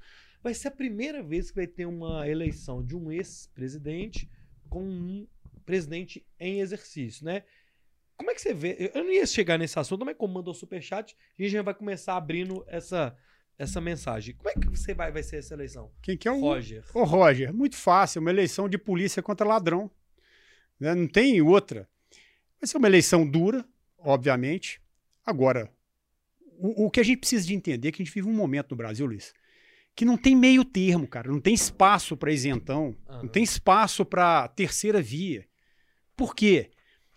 [0.43, 4.29] vai ser a primeira vez que vai ter uma eleição de um ex-presidente
[4.69, 5.25] com um
[5.65, 7.43] presidente em exercício, né?
[8.17, 8.91] Como é que você vê?
[8.93, 11.73] Eu não ia chegar nesse assunto, mas como mandou o superchat, a gente já vai
[11.73, 13.17] começar abrindo essa,
[13.63, 14.35] essa mensagem.
[14.35, 15.91] Como é que você vai, vai ser essa eleição?
[16.01, 16.83] Quem que é o Roger.
[16.93, 19.89] Ô, Roger, muito fácil, uma eleição de polícia contra ladrão.
[20.79, 20.93] né?
[20.93, 21.87] Não tem outra.
[22.59, 23.65] Vai ser uma eleição dura,
[23.97, 24.81] obviamente.
[25.25, 25.69] Agora,
[26.59, 28.71] o, o que a gente precisa de entender é que a gente vive um momento
[28.71, 29.33] no Brasil, Luiz,
[29.95, 31.29] que não tem meio termo, cara.
[31.29, 35.45] Não tem espaço para isentão, não tem espaço para terceira via.
[36.15, 36.71] Por quê?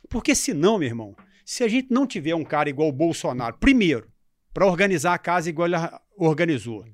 [0.09, 4.11] Porque senão, meu irmão, se a gente não tiver um cara igual o Bolsonaro, primeiro,
[4.53, 5.77] para organizar a casa igual ele
[6.17, 6.85] organizou,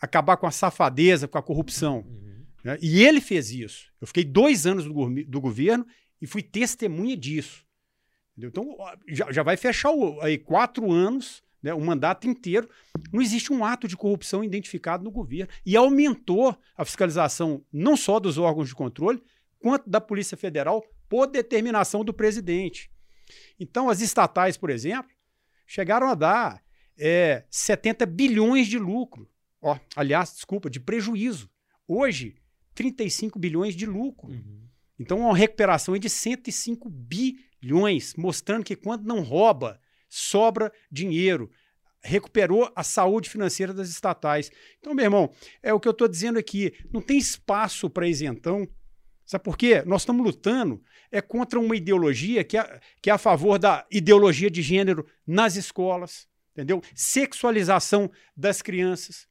[0.00, 2.44] acabar com a safadeza, com a corrupção, Uhum.
[2.64, 2.78] né?
[2.80, 3.90] E ele fez isso.
[4.00, 5.86] Eu fiquei dois anos do, do governo
[6.20, 7.64] e fui testemunha disso.
[8.36, 8.48] Entendeu?
[8.50, 8.76] Então,
[9.08, 12.68] já, já vai fechar o- aí quatro anos, né, o mandato inteiro.
[13.12, 15.52] Não existe um ato de corrupção identificado no governo.
[15.66, 19.22] E aumentou a fiscalização não só dos órgãos de controle,
[19.58, 22.90] quanto da Polícia Federal por determinação do presidente.
[23.58, 25.10] Então, as estatais, por exemplo,
[25.66, 26.62] chegaram a dar
[27.00, 29.28] é, 70 bilhões de lucro.
[29.60, 31.50] Ó, aliás, desculpa, de prejuízo.
[31.88, 32.36] Hoje,
[32.74, 34.30] 35 bilhões de lucro.
[34.30, 34.60] Uhum.
[34.98, 41.50] Então, uma recuperação de 105 bilhões, mostrando que quando não rouba, sobra dinheiro.
[42.02, 44.50] Recuperou a saúde financeira das estatais.
[44.78, 45.30] Então, meu irmão,
[45.62, 46.72] é o que eu estou dizendo aqui.
[46.92, 48.68] Não tem espaço para isentão.
[49.24, 49.82] Sabe por quê?
[49.86, 54.50] Nós estamos lutando é contra uma ideologia que é, que é a favor da ideologia
[54.50, 56.82] de gênero nas escolas, entendeu?
[56.94, 59.28] Sexualização das crianças.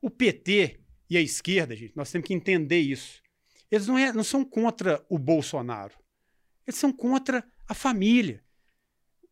[0.00, 3.22] O PT e a esquerda, gente, nós temos que entender isso.
[3.70, 5.94] Eles não, é- não são contra o Bolsonaro.
[6.66, 8.42] Eles são contra a família.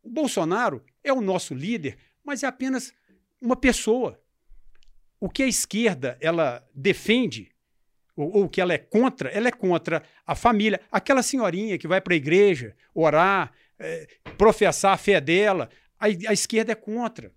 [0.01, 2.93] O Bolsonaro é o nosso líder, mas é apenas
[3.39, 4.19] uma pessoa.
[5.19, 7.51] O que a esquerda ela defende,
[8.15, 10.81] ou, o que ela é contra, ela é contra a família.
[10.91, 14.07] Aquela senhorinha que vai para a igreja orar, eh,
[14.37, 15.69] professar a fé dela,
[16.01, 17.31] a, a esquerda é contra.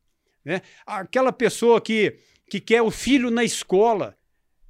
[0.45, 0.63] Né?
[0.87, 2.17] Aquela pessoa que,
[2.49, 4.17] que quer o filho na escola,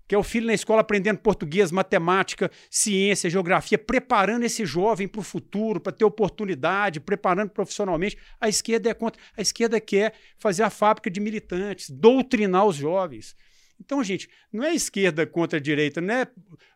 [0.09, 5.25] quer o filho na escola aprendendo português, matemática, ciência, geografia, preparando esse jovem para o
[5.25, 8.19] futuro, para ter oportunidade, preparando profissionalmente.
[8.41, 9.23] A esquerda é contra.
[9.37, 13.37] A esquerda quer fazer a fábrica de militantes, doutrinar os jovens.
[13.81, 16.27] Então, gente, não é esquerda contra a direita, não é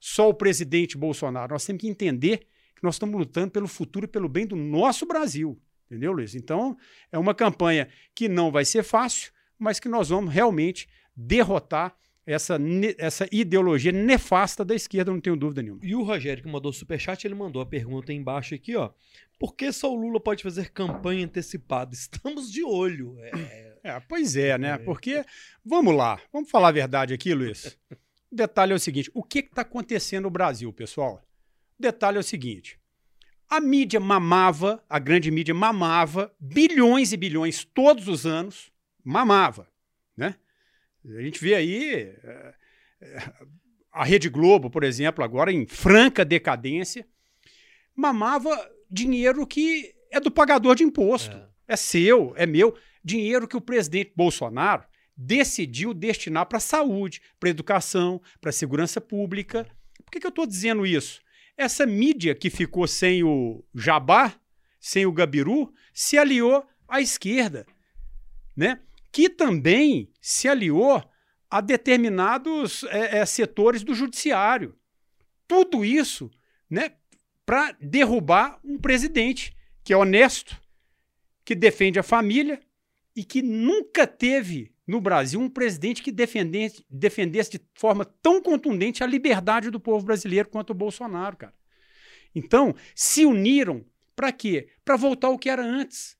[0.01, 1.53] só o presidente Bolsonaro.
[1.53, 2.39] Nós temos que entender
[2.75, 5.61] que nós estamos lutando pelo futuro e pelo bem do nosso Brasil.
[5.91, 6.35] Entendeu, Luiz?
[6.35, 6.77] Então,
[7.11, 11.97] é uma campanha que não vai ser fácil, mas que nós vamos realmente derrotar
[12.27, 12.59] essa,
[12.99, 15.81] essa ideologia nefasta da esquerda, não tenho dúvida nenhuma.
[15.83, 18.91] E o Rogério, que mandou o superchat, ele mandou a pergunta aí embaixo aqui, ó.
[19.39, 21.95] Por que só o Lula pode fazer campanha antecipada?
[21.95, 23.17] Estamos de olho.
[23.21, 23.31] É,
[23.83, 24.73] É, pois é, né?
[24.73, 24.79] É.
[24.79, 25.25] Porque,
[25.65, 27.79] vamos lá, vamos falar a verdade aqui, Luiz.
[28.31, 31.23] O detalhe é o seguinte: o que está acontecendo no Brasil, pessoal?
[31.79, 32.78] O detalhe é o seguinte:
[33.49, 38.71] a mídia mamava, a grande mídia mamava bilhões e bilhões todos os anos,
[39.03, 39.69] mamava,
[40.17, 40.35] né?
[41.05, 42.55] A gente vê aí é,
[43.01, 43.33] é,
[43.91, 47.07] a Rede Globo, por exemplo, agora em franca decadência,
[47.95, 48.51] mamava
[48.91, 51.37] dinheiro que é do pagador de imposto.
[51.37, 51.49] É.
[51.69, 52.75] É seu, é meu.
[53.05, 54.85] Dinheiro que o presidente Bolsonaro
[55.15, 59.67] decidiu destinar para a saúde, para a educação, para a segurança pública.
[60.03, 61.21] Por que, que eu estou dizendo isso?
[61.59, 64.33] Essa mídia que ficou sem o Jabá,
[64.79, 67.67] sem o Gabiru, se aliou à esquerda,
[68.57, 68.81] né?
[69.11, 71.03] que também se aliou
[71.51, 74.79] a determinados é, é, setores do judiciário.
[75.49, 76.31] Tudo isso
[76.71, 76.93] né,
[77.45, 80.57] para derrubar um presidente que é honesto,
[81.45, 82.61] que defende a família
[83.17, 89.05] e que nunca teve no Brasil um presidente que defendesse, defendesse de forma tão contundente
[89.05, 91.55] a liberdade do povo brasileiro quanto o Bolsonaro, cara.
[92.35, 93.85] Então, se uniram
[94.17, 94.69] para quê?
[94.85, 96.17] Para voltar ao que era antes.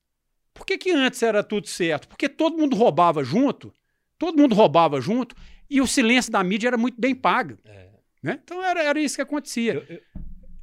[0.53, 2.07] Por que, que antes era tudo certo?
[2.07, 3.73] Porque todo mundo roubava junto,
[4.17, 5.35] todo mundo roubava junto
[5.69, 7.57] e o silêncio da mídia era muito bem pago.
[7.65, 7.89] é.
[8.21, 8.37] Né?
[8.43, 9.73] Então era, era isso que acontecia.
[9.75, 10.01] Eu, eu,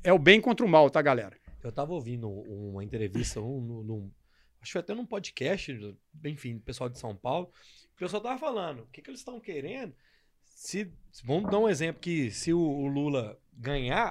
[0.04, 1.36] É o bem contra o mal, tá, galera?
[1.64, 4.10] eu tava ouvindo uma entrevista, um, num-
[4.60, 5.76] acho que até num podcast,
[6.24, 7.50] enfim, do pessoal de São Paulo.
[7.96, 9.94] O pessoal tava falando, o que, que eles estão querendo?
[10.44, 14.08] Se, se- vamos dar um exemplo que se o, o Lula ganhar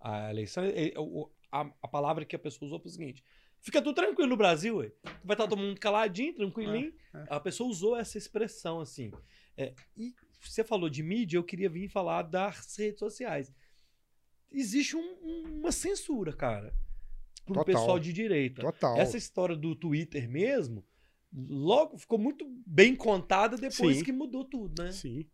[0.00, 3.24] a, a eleição, ele- o- a, a palavra que a pessoa usou foi o seguinte:
[3.60, 4.92] fica tudo tranquilo no Brasil, ué.
[5.24, 6.92] vai estar todo mundo caladinho, tranquilinho.
[7.14, 7.26] É, é.
[7.30, 9.10] A pessoa usou essa expressão assim.
[9.56, 13.52] É, e você falou de mídia, eu queria vir falar das redes sociais.
[14.50, 16.74] Existe um- um- uma censura, cara,
[17.46, 17.64] pro Total.
[17.64, 18.60] pessoal de direita.
[18.60, 18.98] Total.
[18.98, 20.84] Essa história do Twitter mesmo,
[21.32, 24.04] logo ficou muito bem contada depois Sim.
[24.04, 24.92] que mudou tudo, né?
[24.92, 25.26] Sim.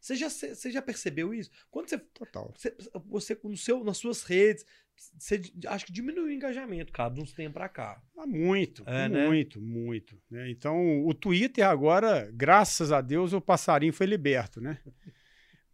[0.00, 1.50] Você já, você já percebeu isso?
[1.70, 2.52] Quando você, Total.
[2.54, 2.76] você,
[3.06, 4.66] você no seu, nas suas redes,
[5.18, 8.02] você acho que diminuiu o engajamento, cara, de uns tempos pra cá.
[8.18, 9.26] Ah, muito, É, né?
[9.26, 10.20] muito, muito.
[10.30, 10.50] né?
[10.50, 14.78] Então, o Twitter agora, graças a Deus, o passarinho foi liberto, né?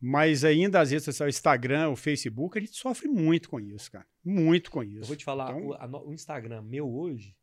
[0.00, 3.90] Mas ainda as redes sociais, o Instagram, o Facebook, a gente sofre muito com isso,
[3.90, 4.06] cara.
[4.24, 5.08] Muito com Eu isso.
[5.08, 7.36] vou te falar, Então- o, a o Instagram meu hoje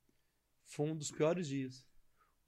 [0.66, 1.86] foi um dos piores dias.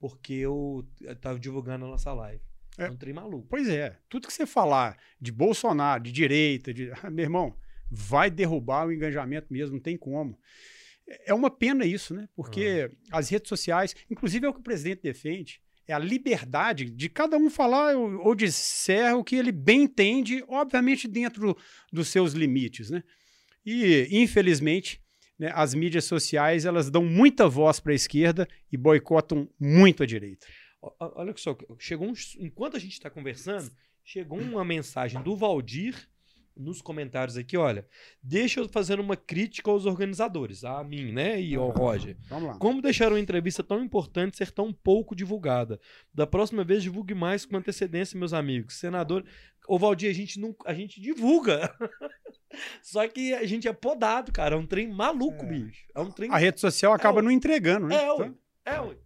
[0.00, 2.42] Porque eu, eu tava divulgando a nossa live.
[2.78, 2.86] É.
[2.86, 3.46] É um trem maluco.
[3.48, 6.90] Pois é, tudo que você falar de Bolsonaro, de direita, de.
[7.12, 7.54] Meu irmão,
[7.90, 10.38] vai derrubar o engajamento mesmo, não tem como.
[11.26, 12.28] É uma pena isso, né?
[12.34, 17.08] Porque as redes sociais, inclusive é o que o presidente defende, é a liberdade de
[17.08, 21.56] cada um falar ou, ou disser o que ele bem entende, obviamente dentro
[21.92, 23.02] dos seus limites, né?
[23.66, 25.02] E, infelizmente,
[25.40, 30.06] né, as mídias sociais elas dão muita voz para a esquerda e boicotam muito a
[30.06, 30.46] direita.
[31.00, 33.70] Olha só, chegou um, enquanto a gente está conversando,
[34.04, 36.08] chegou uma mensagem do Valdir
[36.56, 37.86] nos comentários aqui, olha,
[38.22, 42.16] deixa eu fazer uma crítica aos organizadores, a mim, né, e ao Roger.
[42.28, 42.58] Vamos lá.
[42.58, 45.80] Como deixaram uma entrevista tão importante ser tão pouco divulgada?
[46.12, 48.74] Da próxima vez divulgue mais com antecedência, meus amigos.
[48.74, 49.24] Senador,
[49.68, 51.74] ô Valdir, a gente não, a gente divulga.
[52.82, 55.48] Só que a gente é podado, cara, é um trem maluco, É.
[55.48, 55.84] bicho.
[55.94, 57.22] É um trem A rede social acaba ué.
[57.22, 57.96] não entregando, né?
[57.96, 58.26] É, ué.
[58.26, 58.96] Então- É, ué.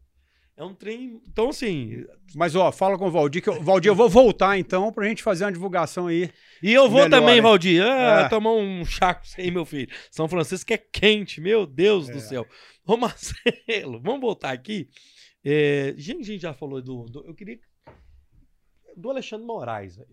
[0.56, 1.20] É um trem.
[1.28, 2.04] Então, assim.
[2.36, 5.20] Mas, ó, fala com o Valdir, que eu, Valdir, eu vou voltar então pra gente
[5.20, 6.30] fazer uma divulgação aí.
[6.62, 7.40] E eu vou Melhor, também, hein?
[7.42, 7.82] Valdir.
[7.82, 8.28] Ah, É.
[8.28, 9.88] tomar um chá com você aí, meu filho.
[10.12, 12.20] São Francisco é quente, meu Deus do É.
[12.20, 12.46] céu.
[12.86, 14.88] Ô, Marcelo, vamos voltar aqui.
[15.44, 17.58] É, gente, a gente já falou do, do- Eu queria.
[18.96, 20.08] Do Alexandre Moraes, velho.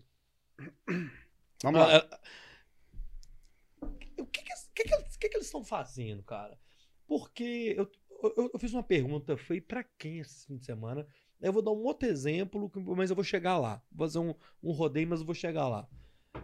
[1.62, 1.98] Vamos lá.
[1.98, 3.86] Ah, ah,
[4.18, 6.58] O que que, que, que que que eles estão fazendo, cara?
[7.06, 7.90] Porque eu,
[8.36, 11.06] eu, eu fiz uma pergunta, foi pra quem esse fim de semana?
[11.40, 13.82] Eu vou dar um outro exemplo, mas eu vou chegar lá.
[13.90, 15.88] Vou fazer um, um rodeio, mas eu vou chegar lá.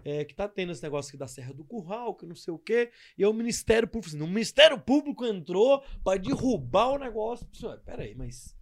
[0.05, 2.59] É, que tá tendo esse negócio aqui da Serra do Curral, que não sei o
[2.59, 7.47] quê, e aí o Ministério Público, assim, o Ministério Público entrou pra derrubar o negócio.
[7.47, 8.57] Pessoal, Peraí, mas.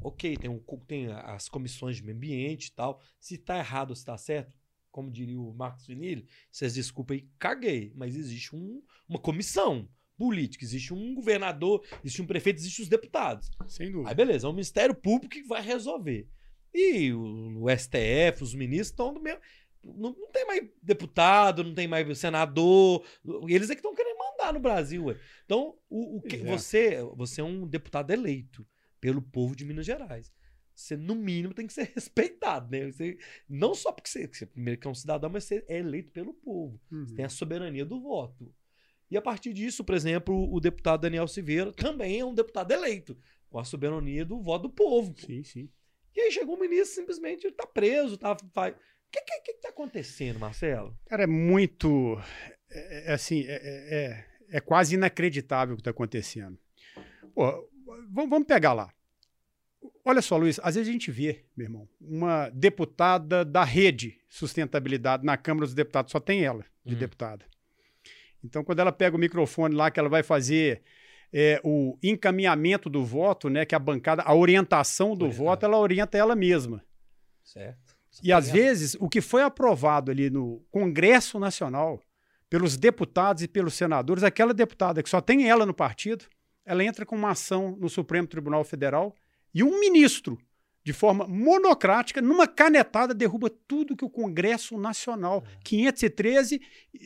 [0.00, 3.00] Ok, tem, um, tem as comissões de meio ambiente e tal.
[3.20, 4.52] Se tá errado ou se tá certo,
[4.94, 7.92] como diria o Marcos Vinilli, vocês desculpem aí, caguei.
[7.96, 13.50] Mas existe um- uma comissão política, existe um governador, existe um prefeito, existe os deputados.
[13.66, 14.10] Sem dúvida.
[14.10, 16.28] Aí beleza, é o Ministério Público que vai resolver.
[16.72, 19.40] E o, o STF, os ministros estão do mesmo.
[19.82, 23.04] Não, não tem mais deputado, não tem mais senador.
[23.48, 25.06] Eles é que estão querendo mandar no Brasil.
[25.06, 25.18] Ué.
[25.44, 26.44] Então, o, o que, é.
[26.44, 28.64] você, você é um deputado eleito
[29.00, 30.32] pelo povo de Minas Gerais.
[30.74, 32.90] Você, no mínimo, tem que ser respeitado, né?
[32.90, 33.16] Você,
[33.48, 36.34] não só porque você, você, primeiro, que é um cidadão, mas você é eleito pelo
[36.34, 36.80] povo.
[36.90, 37.14] Uhum.
[37.14, 38.52] Tem a soberania do voto.
[39.10, 43.16] E a partir disso, por exemplo, o deputado Daniel Silveira também é um deputado eleito,
[43.48, 45.12] com a soberania do voto do povo.
[45.14, 45.20] pô.
[45.26, 45.68] Sim, sim.
[46.16, 48.36] E aí chegou o ministro, simplesmente ele tá preso, tá.
[48.52, 48.74] Faz...
[48.74, 48.78] O
[49.12, 50.96] que, que, que tá acontecendo, Marcelo?
[51.06, 52.18] Cara, é muito.
[52.70, 56.58] É, é assim, é, é- é- é quase inacreditável o que está acontecendo.
[57.34, 57.68] Pô,
[58.12, 58.93] vamos pegar lá.
[60.04, 65.24] Olha só, Luiz, às vezes a gente vê, meu irmão, uma deputada da rede sustentabilidade
[65.24, 66.98] na Câmara dos Deputados, só tem ela de Hum.
[66.98, 67.44] deputada.
[68.42, 70.82] Então, quando ela pega o microfone lá, que ela vai fazer
[71.32, 76.16] é, o encaminhamento do voto, né, que a bancada, a orientação do voto, ela orienta
[76.16, 76.84] ela mesma.
[77.42, 77.96] Certo.
[78.22, 82.00] E às vezes o que foi aprovado ali no Congresso Nacional
[82.48, 86.26] pelos deputados e pelos senadores, aquela deputada que só tem ela no partido,
[86.64, 89.14] ela entra com uma ação no Supremo Tribunal Federal
[89.54, 90.38] e um ministro,
[90.82, 96.60] de forma monocrática, numa canetada, derruba tudo que o Congresso Nacional, 513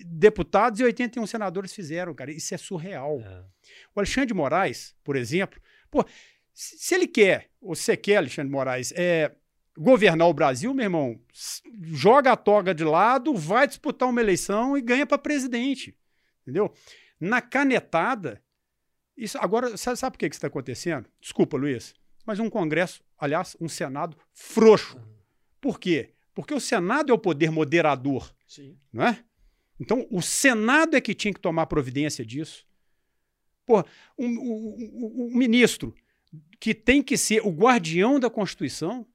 [0.04, 2.32] deputados e 81 senadores fizeram, cara.
[2.32, 3.20] Isso é surreal.
[3.20, 3.44] É.
[3.94, 6.04] O Alexandre de Moraes, por exemplo, pô,
[6.52, 9.32] se ele quer, ou você quer, Alexandre de Moraes, é,
[9.78, 11.20] governar o Brasil, meu irmão,
[11.84, 15.96] joga a toga de lado, vai disputar uma eleição e ganha para presidente.
[16.42, 16.74] Entendeu?
[17.20, 18.42] Na canetada,
[19.16, 21.08] isso agora, sabe, sabe por que que isso está acontecendo?
[21.20, 21.94] Desculpa, Luiz,
[22.28, 25.00] mas um Congresso, aliás, um Senado frouxo.
[25.62, 26.12] Por quê?
[26.34, 28.76] Porque o Senado é o poder moderador Sim.
[28.92, 29.24] não é?
[29.80, 32.66] Então, o Senado é que tinha que tomar providência disso.
[33.64, 33.80] Pô,
[34.16, 35.94] o, o- o- o ministro,
[36.60, 39.06] que tem que ser o guardião da Constituição,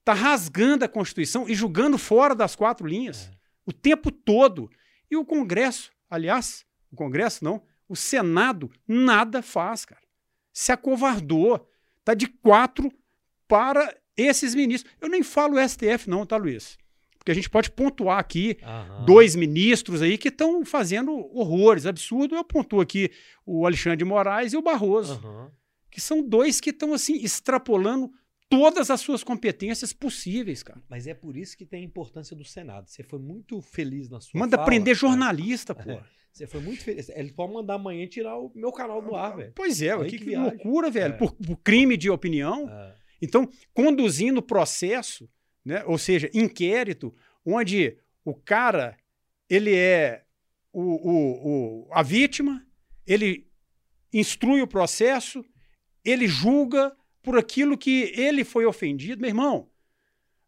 [0.00, 3.36] está rasgando a Constituição e julgando fora das quatro linhas É.
[3.64, 4.68] o tempo todo.
[5.10, 10.02] E o Congresso, aliás, o Congresso não, o Senado nada faz, cara.
[10.52, 11.68] Se acovardou.
[12.06, 12.88] Está de quatro
[13.48, 14.94] para esses ministros.
[15.00, 16.78] Eu nem falo STF, não, tá, Luiz?
[17.18, 19.04] Porque a gente pode pontuar aqui Aham.
[19.04, 22.36] dois ministros aí que estão fazendo horrores, absurdo.
[22.36, 23.10] Eu pontuo aqui
[23.44, 25.50] o Alexandre de Moraes e o Barroso, Aham.
[25.90, 28.08] que são dois que estão assim extrapolando
[28.48, 30.80] todas as suas competências possíveis, cara.
[30.88, 32.88] Mas é por isso que tem a importância do Senado.
[32.88, 34.66] Você foi muito feliz na sua Manda fala.
[34.66, 35.90] prender jornalista, pô.
[35.90, 36.02] É.
[36.32, 37.08] Você foi muito feliz.
[37.08, 39.52] Ele pode mandar amanhã tirar o meu canal do ar, velho.
[39.54, 41.14] Pois é, Olha que, que loucura, velho.
[41.14, 41.16] É.
[41.16, 42.66] Por, por crime de opinião.
[42.68, 45.28] Ah, Então, conduzindo o processo,
[45.64, 48.96] né, ou seja, inquérito, onde o cara
[49.48, 50.24] ele é
[50.72, 52.64] o, o- o- a vítima,
[53.06, 53.48] ele
[54.12, 55.42] instrui o processo,
[56.04, 56.94] ele julga
[57.26, 59.20] por aquilo que ele foi ofendido.
[59.20, 59.68] Meu irmão,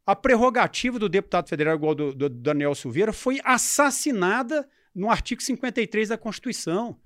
[0.06, 4.64] a prerrogativa do deputado federal, igual do, do Daniel Silveira, foi assassinada
[4.94, 6.96] no artigo 53 da Constituição,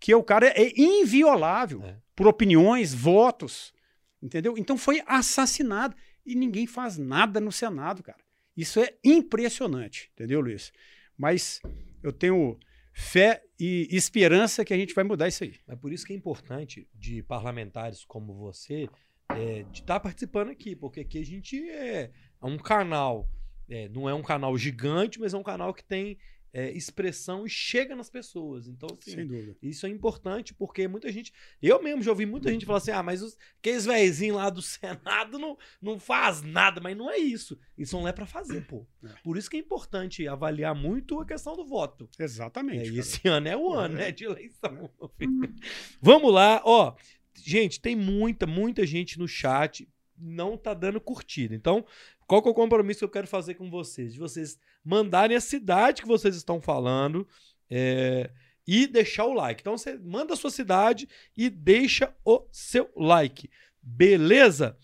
[0.00, 1.98] que o cara é inviolável É.
[2.16, 3.72] por opiniões, votos,
[4.20, 4.58] entendeu?
[4.58, 5.94] Então foi assassinado
[6.26, 8.18] e ninguém faz nada no Senado, cara.
[8.56, 10.72] Isso é impressionante, entendeu, Luiz?
[11.16, 11.60] Mas
[12.02, 12.58] eu tenho
[13.00, 15.54] fé e esperança que a gente vai mudar isso aí.
[15.66, 18.88] É por isso que é importante de parlamentares como você
[19.30, 22.10] é, de estar participando aqui, porque aqui a gente é,
[22.42, 23.28] é um canal,
[23.68, 26.18] é, não é um canal gigante, mas é um canal que tem
[26.52, 28.66] é, expressão e chega nas pessoas.
[28.66, 29.56] Então, assim, dúvida.
[29.62, 31.32] Isso é importante porque muita gente.
[31.62, 34.62] Eu mesmo já ouvi muita gente falar assim: ah, mas os, aqueles vezinhos lá do
[34.62, 37.58] Senado não, não faz nada, mas não é isso.
[37.76, 38.86] Eles são lá pra fazer, pô.
[39.04, 39.08] É.
[39.22, 42.08] Por isso que é importante avaliar muito a questão do voto.
[42.18, 42.86] É, Exatamente.
[42.86, 43.00] e cara.
[43.00, 44.10] esse ano é o ano, né?
[44.10, 44.90] De eleição.
[46.00, 46.94] Vamos lá, ó.
[47.34, 49.88] Gente, tem muita, muita gente no chat.
[50.20, 51.54] Não tá dando curtida.
[51.54, 51.84] Então,
[52.26, 54.12] qual que é o compromisso que eu quero fazer com vocês?
[54.14, 57.26] De vocês mandarem a cidade que vocês estão falando
[57.70, 58.30] é,
[58.66, 59.60] e deixar o like.
[59.62, 63.50] Então, você manda a sua cidade e deixa o seu like.
[63.82, 64.76] Beleza?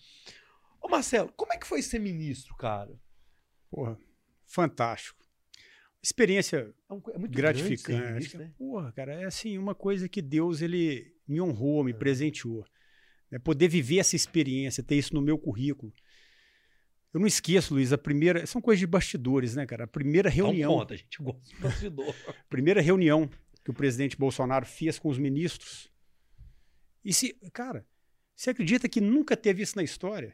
[0.81, 2.99] Ô, Marcelo, como é que foi ser ministro, cara?
[3.69, 3.97] Porra,
[4.45, 5.17] fantástico.
[6.01, 8.07] Experiência É, um- é muito grande gratificante.
[8.13, 8.51] ministro, né?
[8.57, 11.85] Porra, cara, é assim, uma coisa que Deus ele me honrou, É.
[11.85, 12.65] me presenteou.
[13.31, 15.93] É poder viver essa experiência, ter isso no meu currículo.
[17.13, 18.45] Eu não esqueço, Luiz, a primeira.
[18.45, 19.85] São coisas de bastidores, né, cara?
[19.85, 20.71] A primeira reunião.
[20.71, 22.15] Então conta, a gente gosta de bastidor.
[22.49, 23.29] primeira reunião
[23.63, 25.89] que o presidente Bolsonaro fez com os ministros.
[27.03, 27.85] E se, cara,
[28.35, 30.33] você acredita que nunca teve isso na história?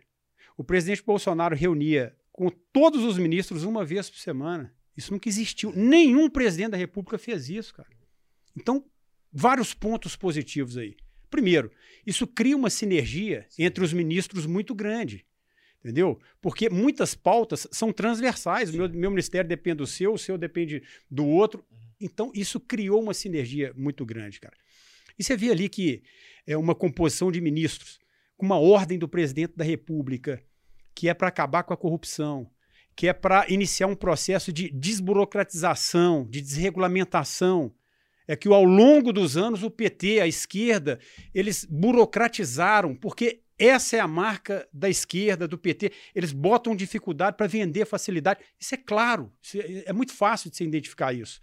[0.57, 4.75] O presidente Bolsonaro reunia com todos os ministros uma vez por semana.
[4.95, 5.71] Isso nunca existiu.
[5.75, 7.89] Nenhum presidente da República fez isso, cara.
[8.55, 8.85] Então,
[9.31, 10.95] vários pontos positivos aí.
[11.33, 11.71] Primeiro,
[12.05, 15.25] isso cria uma sinergia entre os ministros muito grande.
[15.79, 16.19] Entendeu?
[16.39, 18.69] Porque muitas pautas são transversais.
[18.69, 21.65] O meu, meu ministério depende do seu, o seu depende do outro.
[21.99, 24.55] Então, isso criou uma sinergia muito grande, cara.
[25.17, 26.03] E você vê ali que
[26.45, 27.99] é uma composição de ministros
[28.37, 30.39] com uma ordem do presidente da República
[30.93, 32.47] que é para acabar com a corrupção,
[32.95, 37.73] que é para iniciar um processo de desburocratização, de desregulamentação.
[38.27, 40.99] É que ao longo dos anos o PT, a esquerda,
[41.33, 45.91] eles burocratizaram, porque essa é a marca da esquerda, do PT.
[46.15, 48.39] Eles botam dificuldade para vender facilidade.
[48.59, 51.39] Isso é claro, isso é, é muito fácil de se identificar isso.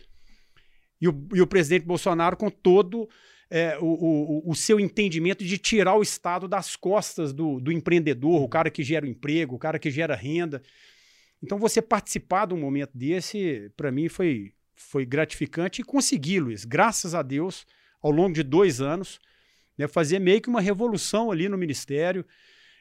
[1.00, 3.08] E o, e o presidente Bolsonaro, com todo
[3.50, 8.42] é, o, o, o seu entendimento de tirar o Estado das costas do, do empreendedor,
[8.42, 10.62] o cara que gera emprego, o cara que gera renda.
[11.42, 16.64] Então, você participar de um momento desse, para mim, foi, foi gratificante e consegui, Luiz,
[16.64, 17.66] graças a Deus,
[18.02, 19.20] ao longo de dois anos,
[19.76, 22.24] né, fazer meio que uma revolução ali no Ministério.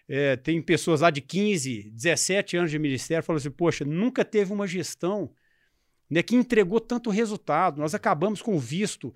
[0.08, 4.52] É, tem pessoas lá de 15, 17 anos de Ministério falando assim: poxa, nunca teve
[4.52, 5.32] uma gestão
[6.10, 7.80] né, que entregou tanto resultado.
[7.80, 9.14] Nós acabamos com o visto,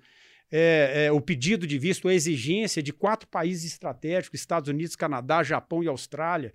[0.52, 5.42] é, é, o pedido de visto, a exigência de quatro países estratégicos: Estados Unidos, Canadá,
[5.42, 6.54] Japão e Austrália.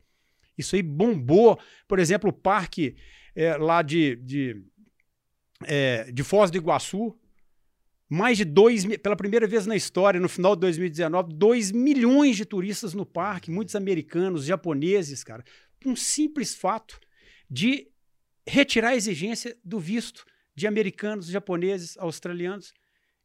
[0.57, 1.59] Isso aí bombou.
[1.87, 2.95] Por exemplo, o parque
[3.35, 4.63] é, lá de, de,
[5.65, 7.15] é, de Foz do Iguaçu.
[8.11, 12.35] Mais de dois, mi- pela primeira vez na história, no final de 2019, 2 milhões
[12.37, 15.43] de turistas no parque, muitos americanos, japoneses, cara,
[15.79, 16.99] por um simples fato
[17.47, 17.87] de
[18.47, 22.73] retirar a exigência do visto de americanos, japoneses, australianos.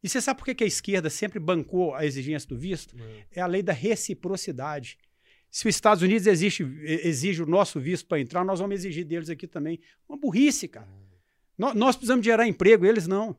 [0.03, 2.95] E você sabe por que a esquerda sempre bancou a exigência do visto?
[3.33, 4.99] É a lei da reciprocidade.
[5.51, 9.31] Se os Estados Unidos exige, exige o nosso visto para entrar, nós vamos exigir deles
[9.31, 9.81] aqui também.
[10.07, 10.89] Uma burrice, cara.
[11.59, 13.37] Nó- Nós precisamos gerar emprego, eles não.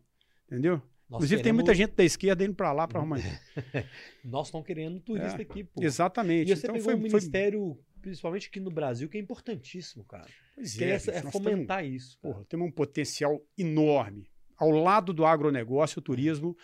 [0.48, 0.76] Entendeu?
[1.10, 3.18] Nós Inclusive, tem queremos- muita gente da esquerda indo para lá para arrumar.
[4.24, 5.84] Nós estamos querendo turista É, aqui, pô.
[5.84, 6.52] Exatamente.
[6.52, 10.04] E você Então, pegou foi, um foi- ministério, principalmente aqui no Brasil, que é importantíssimo,
[10.06, 10.26] cara.
[10.56, 12.18] Pois é, é, é nós fomentar isso.
[12.20, 12.34] cara.
[12.34, 14.30] Porra, temos um potencial enorme.
[14.58, 16.58] Ao lado do agronegócio, o turismo,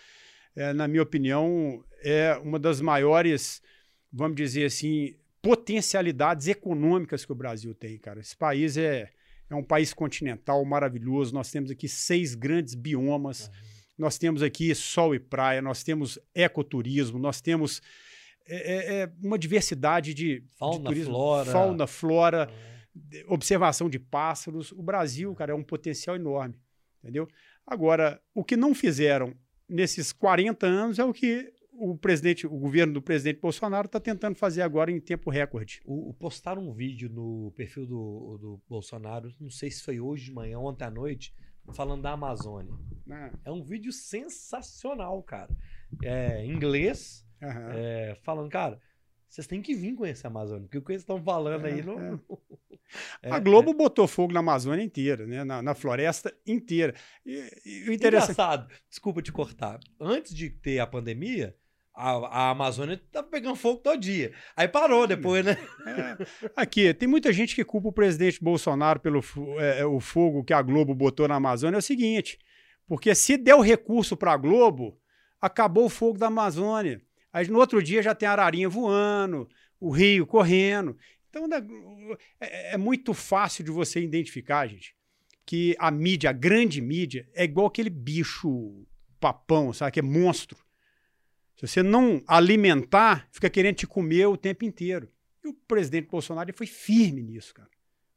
[0.55, 3.61] é, na minha opinião, é uma das maiores,
[4.11, 8.19] vamos dizer assim, potencialidades econômicas que o Brasil tem, cara.
[8.19, 9.11] Esse país é,
[9.51, 11.33] é um país continental maravilhoso.
[11.33, 13.51] Nós temos aqui seis grandes biomas.
[13.97, 17.81] Nós temos aqui sol e praia, nós temos ecoturismo, nós temos
[18.47, 22.51] é, é, é uma diversidade de fauna, de turismo, flora, fauna, flora,
[23.11, 23.25] é.
[23.27, 24.71] observação de pássaros.
[24.71, 26.55] O Brasil, cara, é um potencial enorme,
[27.03, 27.27] entendeu?
[27.67, 29.35] Agora, o que não fizeram
[29.69, 34.35] nesses 40 anos é o que o presidente, o governo do presidente Bolsonaro está tentando
[34.35, 35.81] fazer agora em tempo recorde.
[35.85, 40.25] O, o postaram um vídeo no perfil do, do Bolsonaro, não sei se foi hoje
[40.25, 41.33] de manhã, ontem à noite,
[41.73, 42.73] falando da Amazônia.
[43.09, 43.31] Ah.
[43.45, 45.55] É um vídeo sensacional, cara.
[46.03, 47.71] É inglês, uhum.
[47.71, 48.79] é, falando, cara,
[49.27, 51.83] vocês têm que vir conhecer a Amazônia, porque o que eles estão falando é, aí
[51.83, 51.99] não.
[51.99, 52.19] É.
[53.23, 55.45] É, a Globo botou fogo na Amazônia inteira, né?
[55.45, 56.93] na, na floresta inteira.
[57.25, 57.31] E,
[57.65, 58.31] e o interessante...
[58.31, 59.79] Engraçado, desculpa te cortar.
[59.97, 61.55] Antes de ter a pandemia,
[62.01, 64.33] a, a Amazônia tá pegando fogo todo dia.
[64.57, 65.55] Aí parou depois, né?
[65.85, 66.51] É.
[66.55, 69.21] Aqui, tem muita gente que culpa o presidente Bolsonaro pelo
[69.59, 71.77] é, o fogo que a Globo botou na Amazônia.
[71.77, 72.39] É o seguinte,
[72.87, 74.97] porque se deu recurso para a Globo,
[75.39, 77.01] acabou o fogo da Amazônia.
[77.31, 79.47] Aí no outro dia já tem a ararinha voando,
[79.79, 80.97] o rio correndo.
[81.29, 81.47] Então
[82.39, 84.95] é, é muito fácil de você identificar, gente,
[85.45, 88.85] que a mídia, a grande mídia, é igual aquele bicho
[89.19, 89.91] papão, sabe?
[89.91, 90.57] Que é monstro
[91.61, 95.07] se você não alimentar, fica querendo te comer o tempo inteiro.
[95.43, 97.69] E o presidente Bolsonaro foi firme nisso, cara.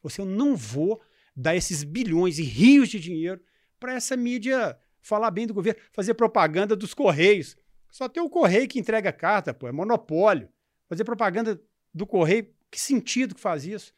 [0.03, 1.01] Você eu não vou
[1.37, 3.41] dar esses bilhões e rios de dinheiro
[3.79, 7.57] para essa mídia falar bem do governo, fazer propaganda dos correios.
[7.91, 10.49] Só tem o correio que entrega carta, pô, é monopólio.
[10.89, 11.61] Fazer propaganda
[11.93, 13.93] do correio, que sentido que faz isso?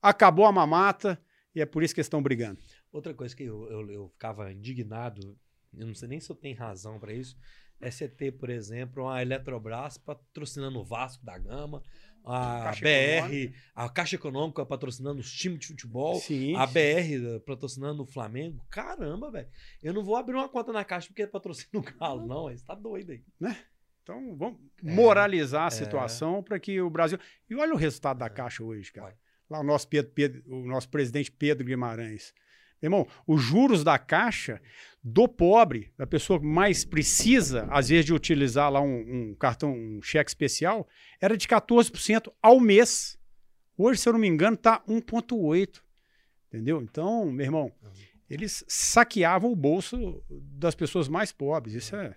[0.00, 1.20] Acabou a mamata
[1.54, 2.60] e é por isso que estão brigando.
[2.90, 5.38] Outra coisa que eu, eu, eu ficava indignado,
[5.76, 7.36] eu não sei nem se eu tenho razão para isso,
[8.16, 11.82] ter, por exemplo, a Eletrobras patrocinando o Vasco da Gama,
[12.24, 13.58] a Caixa BR, Econômica.
[13.74, 16.72] a Caixa Econômica patrocinando os times de futebol, sim, a sim.
[16.72, 18.64] BR patrocinando o Flamengo.
[18.70, 19.48] Caramba, velho.
[19.82, 22.44] Eu não vou abrir uma conta na Caixa porque patrocina o Galo, não.
[22.44, 23.24] Você tá doido aí.
[23.40, 23.56] Né?
[24.02, 25.70] Então, vamos é, moralizar a é.
[25.70, 26.42] situação é.
[26.42, 27.18] para que o Brasil.
[27.48, 28.30] E olha o resultado da é.
[28.30, 29.08] Caixa hoje, cara.
[29.08, 29.16] Vai.
[29.50, 32.34] Lá o nosso, Pedro, Pedro, o nosso presidente Pedro Guimarães.
[32.82, 34.60] Irmão, os juros da Caixa
[35.02, 39.72] do pobre, da pessoa que mais precisa, às vezes, de utilizar lá um, um cartão,
[39.72, 40.86] um cheque especial,
[41.20, 43.18] era de 14% ao mês.
[43.76, 45.80] Hoje, se eu não me engano, está 1,8%.
[46.48, 46.80] Entendeu?
[46.82, 47.72] Então, meu irmão,
[48.28, 51.74] eles saqueavam o bolso das pessoas mais pobres.
[51.74, 52.16] Isso é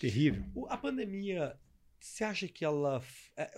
[0.00, 0.44] terrível.
[0.68, 1.58] A pandemia,
[1.98, 3.02] você acha que ela.
[3.36, 3.50] É,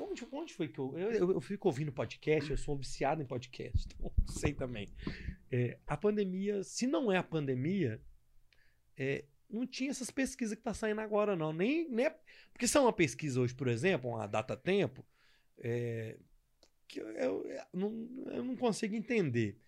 [0.00, 1.32] onde, onde foi que eu, eu, eu.
[1.32, 4.88] Eu fico ouvindo podcast, eu sou viciado em podcast, então sei também.
[5.52, 8.02] É, a pandemia, se não é a pandemia,
[8.96, 11.52] é, não tinha essas pesquisas que está saindo agora, não.
[11.52, 12.18] Nem, nem, é,
[12.50, 15.06] porque se é uma pesquisa hoje, por exemplo, uma data tempo,
[15.58, 16.18] é,
[16.88, 19.60] que eu, eu, não, eu não consigo entender.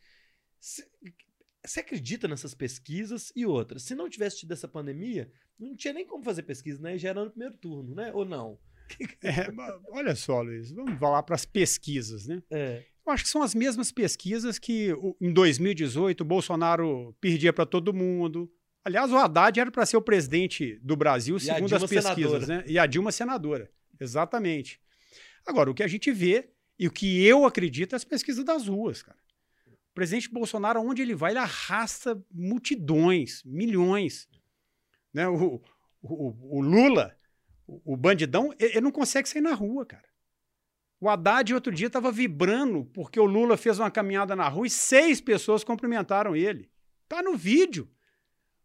[0.59, 3.82] Você acredita nessas pesquisas e outras?
[3.82, 6.97] Se não tivesse tido essa pandemia, não tinha nem como fazer pesquisa, né?
[6.97, 8.11] Já era no primeiro turno, né?
[8.14, 8.59] Ou não?
[9.22, 9.51] É,
[9.89, 12.43] olha só, Luiz, vamos falar para as pesquisas, né?
[12.51, 12.85] É.
[13.07, 14.88] Eu acho que são as mesmas pesquisas que
[15.20, 18.50] em 2018 o Bolsonaro perdia para todo mundo.
[18.82, 22.46] Aliás, o Haddad era para ser o presidente do Brasil, segundo as pesquisas, senadora.
[22.46, 22.64] né?
[22.66, 23.70] E a Dilma senadora.
[24.00, 24.80] Exatamente.
[25.46, 28.66] Agora, o que a gente vê e o que eu acredito é as pesquisas das
[28.66, 29.18] ruas, cara.
[29.66, 34.28] O presidente Bolsonaro, onde ele vai, ele arrasta multidões, milhões.
[35.12, 35.28] Né?
[35.28, 35.62] O,
[36.02, 37.16] o, o Lula,
[37.66, 40.09] o bandidão, ele não consegue sair na rua, cara.
[41.05, 44.70] O Haddad, outro dia, estava vibrando porque o Lula fez uma caminhada na rua e
[44.70, 46.70] seis pessoas cumprimentaram ele.
[47.07, 47.86] Tá no vídeo.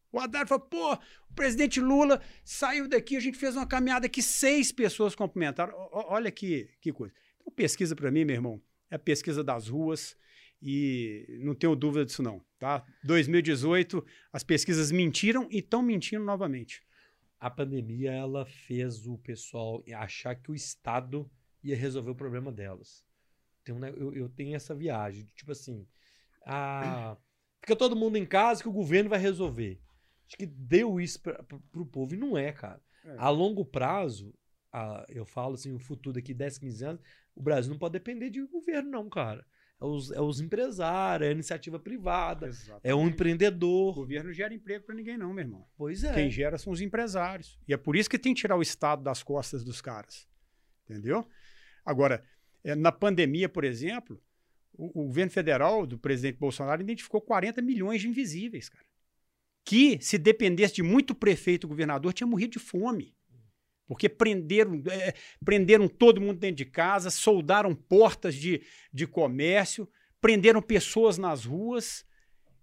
[0.10, 4.22] O Haddad falou: pô, o presidente Lula saiu daqui, a gente fez uma caminhada que
[4.22, 5.74] seis pessoas cumprimentaram.
[5.74, 7.14] O, olha que, que coisa.
[7.42, 10.16] Então, pesquisa para mim, meu irmão, é pesquisa das ruas
[10.62, 12.42] e não tenho dúvida disso, não.
[12.58, 12.86] Tá?
[13.04, 16.82] 2018, as pesquisas mentiram e estão mentindo novamente.
[17.38, 21.30] A pandemia ela fez o pessoal achar que o Estado
[21.64, 23.06] ia resolver o problema delas.
[23.64, 25.88] Tem um, eu, eu tenho essa viagem, tipo assim,
[26.46, 27.18] a,
[27.62, 29.80] fica todo mundo em casa que o governo vai resolver.
[30.28, 31.44] Acho que deu isso para
[31.76, 32.82] o povo e não é, cara.
[33.04, 33.16] É.
[33.18, 34.34] A longo prazo,
[34.72, 37.02] a, eu falo assim, o futuro daqui 10, 15 anos,
[37.36, 39.46] o Brasil não pode depender de governo, não, cara.
[39.82, 42.82] É os, é os empresários, é a iniciativa privada, Exatamente.
[42.84, 43.94] é o empreendedor.
[43.94, 45.66] O governo gera emprego para ninguém, não, meu irmão.
[45.78, 46.14] Pois é.
[46.14, 47.58] Quem gera são os empresários.
[47.68, 50.28] E é por isso que tem que tirar o Estado das costas dos caras.
[50.84, 51.26] Entendeu?
[51.86, 52.24] Agora,
[52.64, 54.22] é, na pandemia, por exemplo,
[54.74, 58.86] o, o, governo federal do presidente Bolsonaro identificou 40 milhões de invisíveis, cara.
[59.66, 63.16] Que, se dependesse de muito prefeito e governador, tinha morrido de fome.
[63.88, 65.14] Porque prenderam, é,
[65.44, 68.62] prenderam todo mundo dentro de casa, soldaram portas de,
[68.94, 69.90] de comércio,
[70.22, 72.06] prenderam pessoas nas ruas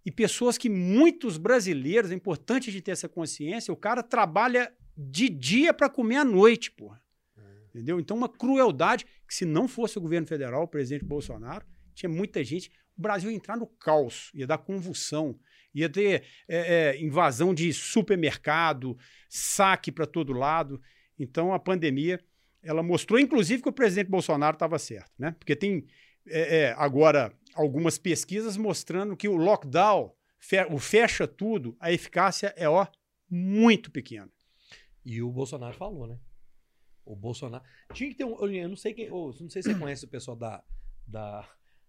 [0.04, 5.28] e pessoas que muitos brasileiros, é importante gente ter essa consciência, o cara trabalha de
[5.28, 7.02] dia para comer à noite, porra.
[7.76, 8.00] Entendeu?
[8.00, 12.42] Então, uma crueldade que, se não fosse o governo federal, o presidente Bolsonaro, tinha muita
[12.42, 12.70] gente.
[12.96, 15.38] O Brasil ia entrar no caos, ia dar convulsão,
[15.74, 18.96] ia ter é, é, invasão de supermercado,
[19.28, 20.80] saque para todo lado.
[21.18, 22.18] Então, a pandemia
[22.62, 25.36] ela mostrou, inclusive, que o presidente Bolsonaro estava certo, né?
[25.38, 25.86] Porque tem
[26.26, 32.54] é, é, agora algumas pesquisas mostrando que o lockdown, fe o fecha tudo, a eficácia
[32.56, 32.86] é ó,
[33.30, 34.30] muito pequena.
[35.04, 36.18] E o Bolsonaro falou, né?
[37.06, 37.64] O Bolsonaro.
[37.94, 38.36] Tinha que ter um.
[38.44, 39.06] Eu não sei quem.
[39.06, 40.62] Eu não sei se você conhece o pessoal da.
[41.06, 41.48] da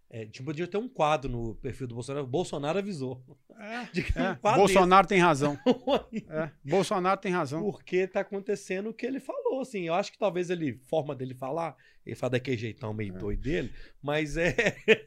[0.09, 2.25] é, tipo, podia ter um quadro no perfil do Bolsonaro.
[2.25, 3.21] Bolsonaro avisou.
[3.59, 3.81] É,
[4.21, 4.55] um é.
[4.55, 5.15] Bolsonaro desse.
[5.15, 5.59] tem razão.
[6.29, 7.61] é, Bolsonaro tem razão.
[7.61, 9.81] Porque tá acontecendo o que ele falou, assim.
[9.87, 13.17] Eu acho que talvez ele, forma dele falar, ele fala daquele jeitão meio é.
[13.17, 14.55] doido dele, mas é.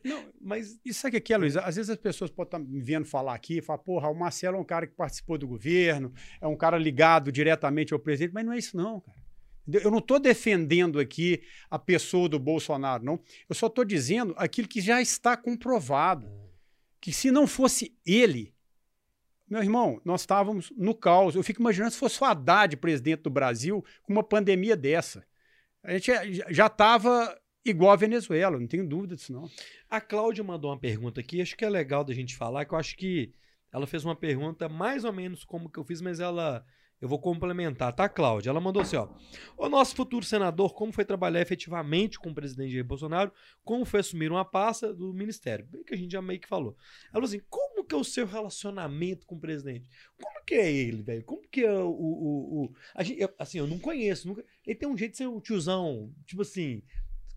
[0.04, 1.56] Não, mas isso aqui é que é, Luiz.
[1.56, 4.14] Às vezes as pessoas podem estar tá me vendo falar aqui e falar, porra, o
[4.14, 8.34] Marcelo é um cara que participou do governo, é um cara ligado diretamente ao presidente,
[8.34, 9.19] mas não é isso, não, cara.
[9.66, 13.20] Eu não estou defendendo aqui a pessoa do Bolsonaro, não.
[13.48, 16.28] Eu só estou dizendo aquilo que já está comprovado.
[17.00, 18.54] Que se não fosse ele,
[19.48, 21.34] meu irmão, nós estávamos no caos.
[21.34, 25.26] Eu fico imaginando se fosse o Haddad presidente do Brasil com uma pandemia dessa.
[25.82, 26.12] A gente
[26.50, 29.50] já estava igual a Venezuela, não tenho dúvida disso, não.
[29.88, 32.78] A Cláudia mandou uma pergunta aqui, acho que é legal da gente falar, que eu
[32.78, 33.32] acho que
[33.72, 36.64] ela fez uma pergunta mais ou menos como que eu fiz, mas ela
[37.00, 38.50] eu vou complementar, tá, Cláudia?
[38.50, 39.08] Ela mandou assim, ó.
[39.56, 43.32] O nosso futuro senador, como foi trabalhar efetivamente com o presidente Jair Bolsonaro,
[43.64, 45.66] como foi assumir uma pasta do ministério?
[45.66, 46.76] Bem que a gente já meio que falou.
[47.04, 49.86] Ela falou assim, como que é o seu relacionamento com o presidente?
[50.20, 51.24] Como que é ele, velho?
[51.24, 51.88] Como que é o...
[51.88, 52.74] o, o...
[52.94, 54.28] A gente, eu, assim, eu não conheço.
[54.28, 54.44] Nunca...
[54.66, 56.82] Ele tem um jeito de ser um tiozão, tipo assim,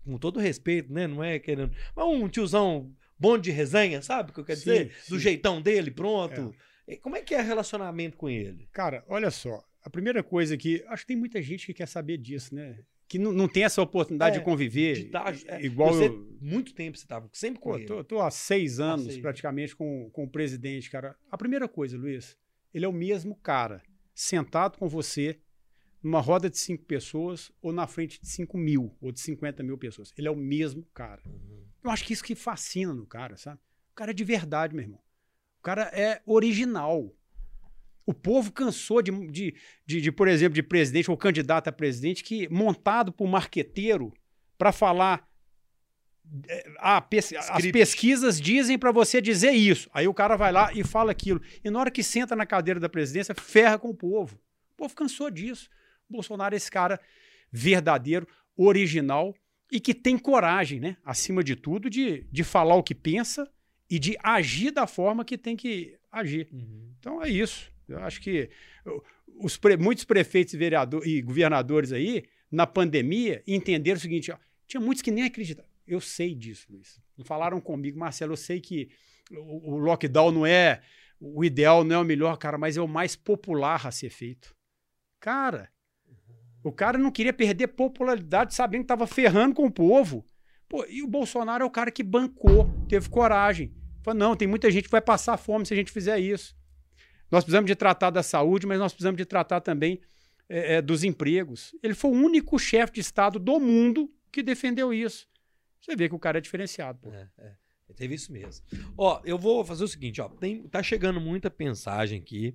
[0.04, 1.06] com todo respeito, né?
[1.06, 1.74] Não é querendo...
[1.96, 4.94] Mas um tiozão bom de resenha, sabe o que eu quero sim, dizer?
[5.00, 5.14] Sim.
[5.14, 6.54] Do jeitão dele, pronto.
[6.54, 6.73] É.
[7.00, 8.68] Como é que é o relacionamento com ele?
[8.72, 9.64] Cara, olha só.
[9.82, 10.84] A primeira coisa que.
[10.88, 12.78] Acho que tem muita gente que quer saber disso, né?
[13.06, 14.94] Que não, não tem essa oportunidade é, de conviver.
[14.94, 17.86] De tá, é, igual você, eu, muito tempo você estava sempre com pô, ele.
[17.86, 19.22] Tô, tô há seis anos, há seis.
[19.22, 21.16] praticamente, com, com o presidente, cara.
[21.30, 22.36] A primeira coisa, Luiz,
[22.72, 23.82] ele é o mesmo cara,
[24.14, 25.38] sentado com você,
[26.02, 29.76] numa roda de cinco pessoas, ou na frente de cinco mil, ou de cinquenta mil
[29.76, 30.12] pessoas.
[30.16, 31.22] Ele é o mesmo cara.
[31.26, 31.64] Uhum.
[31.84, 33.60] Eu acho que isso que fascina no cara, sabe?
[33.92, 35.04] O cara é de verdade, meu irmão
[35.64, 37.10] cara é original.
[38.06, 39.54] O povo cansou de, de,
[39.86, 44.12] de, de, por exemplo, de presidente ou candidato a presidente que, montado por marqueteiro,
[44.58, 45.26] para falar.
[46.78, 49.90] Ah, pes as pesquisas dizem para você dizer isso.
[49.92, 51.40] Aí o cara vai lá e fala aquilo.
[51.62, 54.36] E na hora que senta na cadeira da presidência, ferra com o povo.
[54.74, 55.68] O povo cansou disso.
[56.08, 57.00] O Bolsonaro é esse cara
[57.50, 59.34] verdadeiro, original
[59.70, 60.96] e que tem coragem, né?
[61.04, 63.50] Acima de tudo, de, de falar o que pensa
[63.94, 66.48] e de agir da forma que tem que agir.
[66.52, 66.92] Uhum.
[66.98, 67.72] Então é isso.
[67.88, 68.50] Eu acho que
[69.38, 74.36] os pre, muitos prefeitos e, vereador, e governadores aí, na pandemia, entenderam o seguinte: ó,
[74.66, 75.70] tinha muitos que nem acreditavam.
[75.86, 77.00] Eu sei disso, Luiz.
[77.24, 78.88] Falaram comigo, Marcelo, eu sei que
[79.30, 80.80] o, o lockdown não é
[81.20, 84.56] o ideal, não é o melhor, cara, mas é o mais popular a ser feito.
[85.20, 85.70] Cara,
[86.64, 90.24] o cara não queria perder popularidade sabendo que estava ferrando com o povo.
[90.68, 93.72] Pô, e o Bolsonaro é o cara que bancou, teve coragem.
[94.04, 96.54] Falou, não, tem muita gente que vai passar fome se a gente fizer isso.
[97.30, 100.00] Nós precisamos de tratar da saúde, mas nós precisamos de tratar também
[100.46, 101.74] é, é, dos empregos.
[101.82, 105.26] Ele foi o único chefe de Estado do mundo que defendeu isso.
[105.80, 106.98] Você vê que o cara é diferenciado.
[107.00, 107.10] Pô.
[107.10, 107.52] É, é.
[107.96, 108.64] Teve isso mesmo.
[108.96, 110.28] Ó, eu vou fazer o seguinte, ó.
[110.28, 112.52] Tem, tá chegando muita mensagem aqui.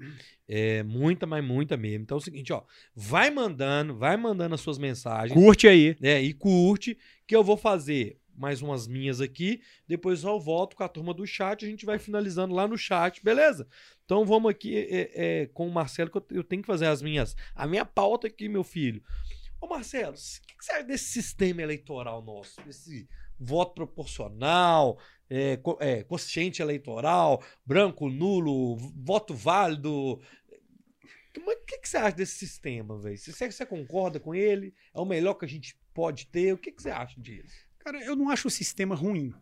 [0.48, 2.04] É, muita, mas muita mesmo.
[2.04, 2.64] Então é o seguinte, ó.
[2.94, 5.34] Vai mandando, vai mandando as suas mensagens.
[5.34, 5.96] Curte aí.
[6.02, 9.62] É, e curte, que eu vou fazer mais umas minhas aqui.
[9.86, 11.66] Depois eu volto com a turma do chat.
[11.66, 13.68] A gente vai finalizando lá no chat, beleza?
[14.06, 15.12] Então vamos aqui é,
[15.42, 17.36] é, com o Marcelo, que eu, tenho que fazer as minhas.
[17.54, 19.04] A minha pauta aqui, meu filho.
[19.60, 22.62] Ô, Marcelo, o que, você acha desse sistema eleitoral nosso?
[22.68, 24.98] Esse voto proporcional,
[25.30, 29.92] é, é, consciente eleitoral, branco, nulo, voto válido.
[31.36, 33.18] O que, você acha desse sistema, velho?
[33.18, 34.74] Você, você concorda com ele?
[34.94, 36.54] É o melhor que a gente pode ter?
[36.54, 37.69] O que você acha disso?
[37.80, 39.34] Cara, eu não acho o sistema ruim.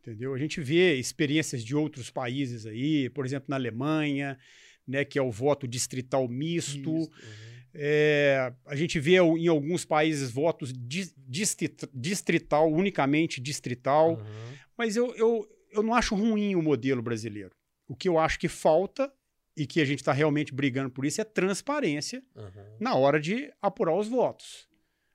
[0.00, 0.34] Entendeu?
[0.34, 4.38] A gente vê experiências de outros países aí, por exemplo, na Alemanha,
[4.86, 6.92] né, que é o voto distrital misto.
[6.92, 7.56] misto uhum.
[7.78, 10.72] É, a gente vê em alguns países votos
[11.92, 14.56] distrital, unicamente distrital, uhum.
[14.78, 17.54] mas eu, eu, eu não acho ruim o modelo brasileiro.
[17.86, 19.12] O que eu acho que falta
[19.54, 22.76] e que a gente está realmente brigando por isso é transparência uhum.
[22.80, 24.66] na hora de apurar os votos.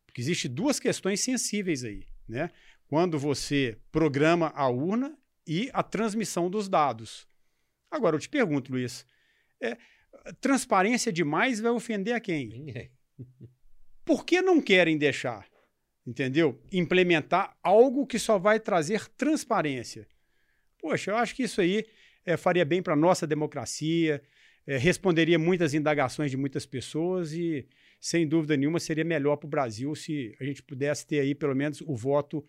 [0.05, 2.49] Porque existem duas questões sensíveis aí, né?
[2.87, 5.17] Quando você programa a urna
[5.47, 7.27] e a transmissão dos dados.
[7.89, 9.05] Agora, eu te pergunto, Luiz,
[9.61, 9.77] é,
[10.39, 12.47] transparência demais vai ofender a quem?
[12.47, 12.91] Ninguém.
[14.05, 15.51] Por que não querem deixar?
[16.05, 16.59] entendeu?
[16.71, 20.07] Implementar algo que só vai trazer transparência.
[20.79, 21.85] Poxa, eu acho que isso aí
[22.25, 24.21] é, faria bem para a nossa democracia,
[24.65, 27.67] é, responderia muitas indagações de muitas pessoas e,
[28.01, 31.55] sem dúvida nenhuma, seria melhor para o Brasil se a gente pudesse ter aí, pelo
[31.55, 32.43] menos, o voto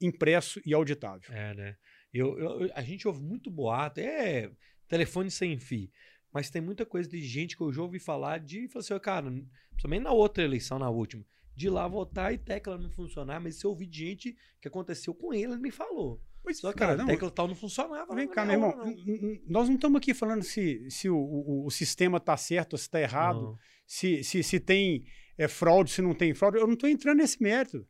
[0.00, 1.32] impresso e auditável.
[1.32, 1.76] É, né?
[2.12, 4.50] Eu, eu, a gente ouve muito boato, é
[4.88, 5.88] telefone sem fio.
[6.32, 9.30] Mas tem muita coisa de gente que eu já ouvi falar de, falar assim, cara,
[9.70, 13.64] principalmente na outra eleição, na última, de lá votar e tecla não funcionar, mas se
[13.64, 16.20] eu ouvi de gente que aconteceu com ele, ele me falou.
[16.42, 18.14] Pois, Só que cara, a tecla tal não funcionava.
[18.14, 19.38] Vem cá, meu irmão, não.
[19.48, 22.84] nós não estamos aqui falando se, se o, o, o sistema está certo ou se
[22.84, 25.04] está errado, se, se, se tem
[25.38, 26.58] é, fraude, se não tem fraude.
[26.58, 27.86] Eu não estou entrando nesse mérito.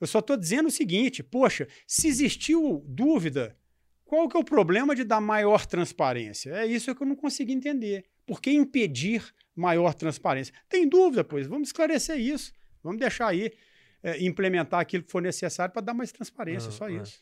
[0.00, 3.56] Eu só estou dizendo o seguinte, poxa, se existiu dúvida,
[4.04, 6.50] qual que é o problema de dar maior transparência?
[6.50, 8.04] É isso que eu não consegui entender.
[8.26, 9.24] Por que impedir
[9.54, 10.54] maior transparência?
[10.68, 12.52] Tem dúvida, pois, vamos esclarecer isso.
[12.82, 13.52] Vamos deixar aí
[14.02, 17.18] é, implementar aquilo que for necessário para dar mais transparência, só isso.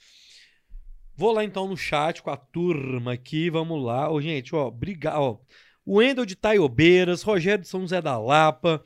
[1.14, 4.10] Vou lá então no chat com a turma aqui, vamos lá.
[4.10, 5.40] Ô, gente, ó, obrigado.
[5.84, 8.82] O Wendel de Taiobeiras, Rogério de São José da Lapa,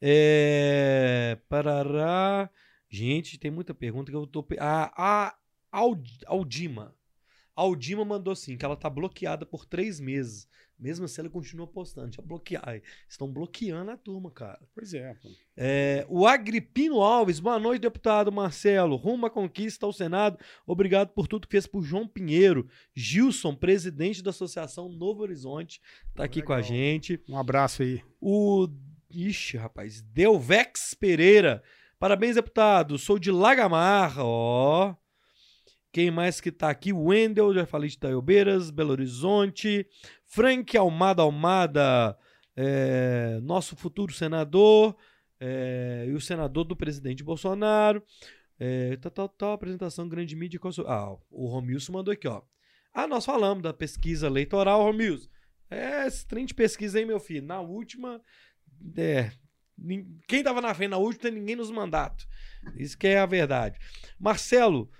[0.00, 1.38] é...
[1.48, 2.50] Parará.
[2.88, 4.46] Gente, tem muita pergunta que eu tô.
[4.58, 5.34] A, a
[6.26, 6.94] Aldima.
[7.54, 10.48] Aldima mandou assim, que ela tá bloqueada por três meses.
[10.78, 12.14] Mesmo assim, ela continua postando.
[12.14, 12.80] Já bloquear.
[13.08, 14.60] Estão bloqueando a turma, cara.
[14.72, 15.16] Pois é.
[15.56, 16.06] é.
[16.08, 18.94] O Agripino Alves, boa noite, deputado Marcelo.
[18.94, 20.38] Rumo à conquista ao Senado.
[20.64, 22.68] Obrigado por tudo que fez por João Pinheiro.
[22.94, 25.80] Gilson, presidente da Associação Novo Horizonte,
[26.14, 26.46] tá aqui Legal.
[26.46, 27.20] com a gente.
[27.28, 28.00] Um abraço aí.
[28.20, 28.68] O.
[29.10, 30.02] Ixi, rapaz.
[30.02, 31.62] Delvex Pereira.
[31.98, 32.98] Parabéns, deputado.
[32.98, 34.14] Sou de Lagamar.
[34.18, 34.94] Ó.
[35.92, 36.92] Quem mais que tá aqui?
[36.92, 39.86] Wendel, já falei de Taiobeiras, Belo Horizonte.
[40.24, 42.18] Frank Almada Almada,
[42.54, 44.94] é, nosso futuro senador,
[45.40, 48.02] é, e o senador do presidente Bolsonaro.
[48.60, 50.60] É, tá, tá, tá, apresentação grande mídia.
[50.86, 52.42] Ah, o Romilson mandou aqui, ó.
[52.92, 55.28] Ah, nós falamos da pesquisa eleitoral, Romilson.
[55.70, 57.46] É, esse trem de pesquisa aí, meu filho.
[57.46, 58.20] Na última,
[58.96, 59.30] é,
[60.26, 62.26] quem tava na frente na última ninguém nos mandatos.
[62.76, 63.78] Isso que é a verdade.
[64.18, 64.90] Marcelo,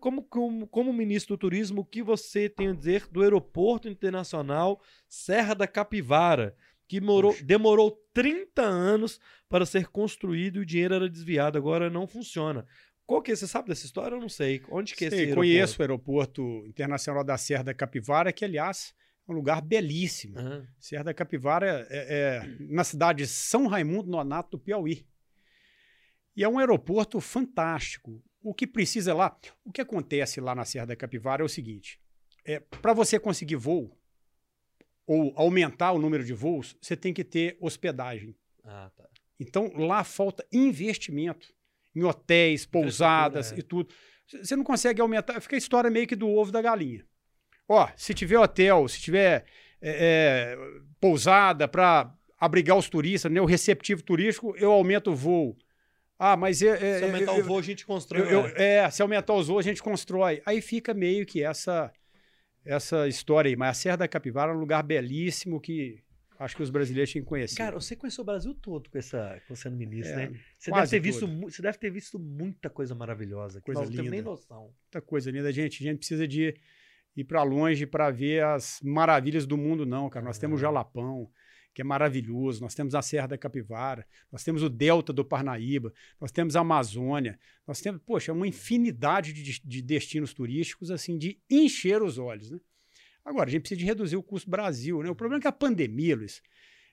[0.00, 4.80] como, como, como ministro do turismo, o que você tem a dizer do aeroporto internacional
[5.08, 6.54] Serra da Capivara,
[6.88, 12.06] que morou, demorou 30 anos para ser construído e o dinheiro era desviado, agora não
[12.06, 12.66] funciona.
[13.06, 13.36] Qual que é?
[13.36, 14.16] Você sabe dessa história?
[14.16, 14.62] Eu não sei.
[14.68, 15.40] Onde que é esse aeroporto?
[15.40, 18.92] Conheço o aeroporto internacional da Serra da Capivara, que aliás
[19.28, 20.38] é um lugar belíssimo.
[20.38, 20.66] Uhum.
[20.78, 25.06] Serra da Capivara é, é na cidade de São Raimundo Nonato do Piauí.
[26.34, 28.22] E é um aeroporto fantástico.
[28.46, 32.00] O que precisa lá, o que acontece lá na Serra da Capivara é o seguinte:
[32.44, 33.90] é, para você conseguir voo
[35.04, 38.36] ou aumentar o número de voos, você tem que ter hospedagem.
[38.62, 39.08] Ah, tá.
[39.40, 41.52] Então lá falta investimento
[41.92, 43.58] em hotéis, pousadas é.
[43.58, 43.92] e tudo.
[44.28, 47.04] Você não consegue aumentar, fica a história meio que do ovo da galinha.
[47.68, 49.44] Ó, se tiver hotel, se tiver
[49.82, 50.58] é, é,
[51.00, 55.58] pousada para abrigar os turistas, né, o receptivo turístico, eu aumento o voo.
[56.18, 58.22] Ah, mas é, é, se aumentar eu, o voo, a gente constrói.
[58.22, 58.76] Eu, eu, é.
[58.76, 60.42] é, se aumentar os voos, a gente constrói.
[60.46, 61.92] Aí fica meio que essa
[62.66, 63.56] essa história aí.
[63.56, 66.02] Mas a Serra da Capivara é um lugar belíssimo que
[66.38, 67.56] acho que os brasileiros tinham que conhecer.
[67.56, 70.40] Cara, você conheceu o Brasil todo com essa com sendo ministro, é, né?
[70.58, 73.60] Você deve ter visto, você deve ter visto muita coisa maravilhosa.
[73.60, 74.02] Coisa não, linda.
[74.02, 74.62] Não nem noção.
[74.82, 75.82] Muita coisa linda, gente.
[75.82, 76.54] A gente precisa de
[77.16, 80.24] ir para longe para ver as maravilhas do mundo, não, cara.
[80.24, 81.30] Nós temos o Jalapão,
[81.76, 82.62] que é maravilhoso.
[82.62, 86.60] Nós temos a Serra da Capivara, nós temos o Delta do Parnaíba, nós temos a
[86.60, 92.50] Amazônia, nós temos, poxa, uma infinidade de, de destinos turísticos, assim, de encher os olhos,
[92.50, 92.58] né?
[93.22, 95.10] Agora, a gente precisa de reduzir o custo Brasil, né?
[95.10, 96.40] O problema é que a pandemia, Luiz,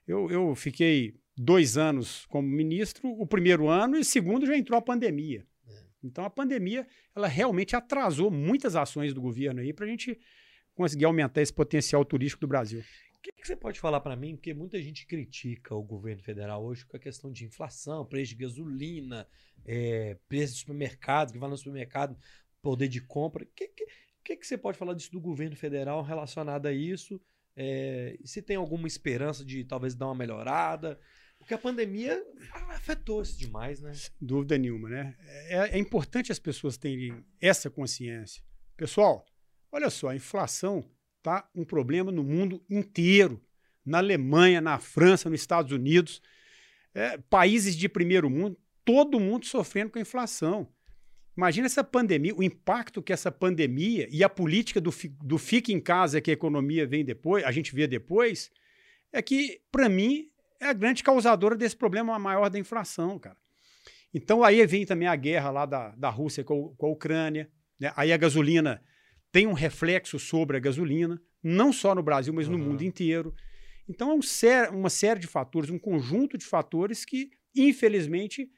[0.06, 4.78] eu, eu fiquei dois anos como ministro, o primeiro ano, e o segundo já entrou
[4.78, 5.48] a pandemia.
[5.66, 5.74] É.
[6.04, 10.20] Então, a pandemia, ela realmente atrasou muitas ações do governo aí para a gente
[10.76, 12.84] conseguir aumentar esse potencial turístico do Brasil
[13.24, 14.36] que, que você pode falar para mim?
[14.36, 18.44] Porque muita gente critica o governo federal hoje com a questão de inflação, preço de
[18.44, 19.26] gasolina,
[19.66, 22.18] é, preço de supermercado, que vai no supermercado,
[22.62, 23.46] poder de compra.
[23.46, 23.86] O que, que,
[24.24, 27.20] que, que você pode falar disso do governo federal relacionado a isso?
[27.56, 31.00] É, se tem alguma esperança de talvez dar uma melhorada?
[31.38, 32.22] Porque a pandemia
[32.70, 33.94] afetou isso demais, né?
[33.94, 35.16] Sem dúvida nenhuma, né?
[35.48, 38.44] É, é importante as pessoas terem essa consciência.
[38.76, 39.26] Pessoal,
[39.72, 40.90] olha só, a inflação
[41.24, 43.42] tá um problema no mundo inteiro.
[43.86, 46.22] Na Alemanha, na França, nos Estados Unidos,
[46.94, 50.68] é, países de primeiro mundo, todo mundo sofrendo com a inflação.
[51.36, 54.94] Imagina essa pandemia, o impacto que essa pandemia e a política do,
[55.24, 58.52] do fique em casa que a economia vem depois, a gente vê depois,
[59.12, 63.38] é que, para mim, é a grande causadora desse problema maior da inflação, cara.
[64.14, 67.50] Então aí vem também a guerra lá da, da Rússia com, com a Ucrânia.
[67.80, 67.92] Né?
[67.96, 68.82] Aí a gasolina
[69.34, 72.64] tem um reflexo sobre a gasolina, não só no Brasil, mas no Uhum.
[72.66, 73.34] mundo inteiro.
[73.90, 78.50] Então é um sé- uma série de fatores, um conjunto de fatores que, infelizmente,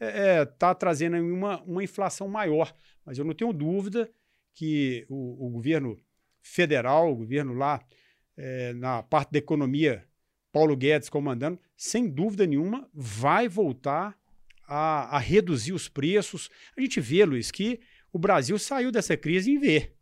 [0.00, 2.72] está trazendo aí uma, uma inflação maior.
[3.04, 4.10] Mas eu não tenho dúvida
[4.54, 5.98] que o, o governo
[6.40, 7.84] federal, o governo lá
[8.36, 10.06] eh, na parte da economia,
[10.52, 14.16] Paulo Guedes comandando, sem dúvida nenhuma, vai voltar
[14.66, 16.48] a, a reduzir os preços.
[16.76, 17.80] A gente vê, Luiz, que
[18.12, 19.92] o Brasil saiu dessa crise em V.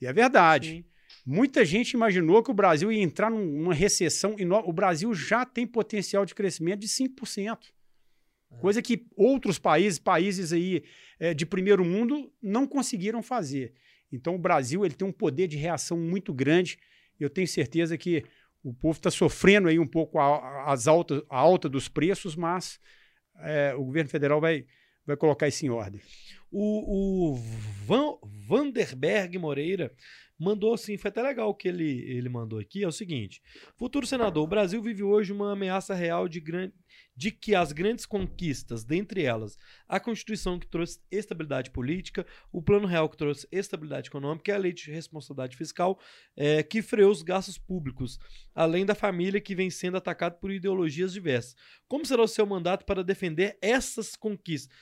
[0.00, 0.68] E é verdade.
[0.68, 0.84] Sim.
[1.24, 4.36] Muita gente imaginou que o Brasil ia entrar num- numa recessão.
[4.38, 4.68] enorme.
[4.68, 7.72] O Brasil já tem potencial de crescimento de 5%.
[8.60, 10.84] Coisa que outros países, países aí
[11.18, 13.74] eh, de primeiro mundo, não conseguiram fazer.
[14.10, 16.78] Então o Brasil ele tem um poder de reação muito grande.
[17.18, 18.24] Eu tenho certeza que
[18.62, 22.78] o povo está sofrendo aí um pouco a, as altas, a alta dos preços, mas
[23.40, 24.64] eh, o governo federal vai,
[25.06, 26.00] vai colocar isso em ordem.
[26.50, 27.36] O, o
[27.86, 29.92] Van, Vanderberg Moreira
[30.38, 33.42] mandou assim, foi até legal o que ele, ele mandou aqui, é o seguinte,
[33.76, 36.70] futuro senador, o Brasil vive hoje uma ameaça real de, gran,
[37.16, 42.86] de que as grandes conquistas, dentre elas, a Constituição que trouxe estabilidade política, o Plano
[42.86, 45.98] Real que trouxe estabilidade econômica e a Lei de Responsabilidade Fiscal
[46.36, 48.18] eh, que freou os gastos públicos,
[48.54, 51.56] além da família que vem sendo atacada por ideologias diversas.
[51.88, 54.76] Como será o seu mandato para defender essas conquistas?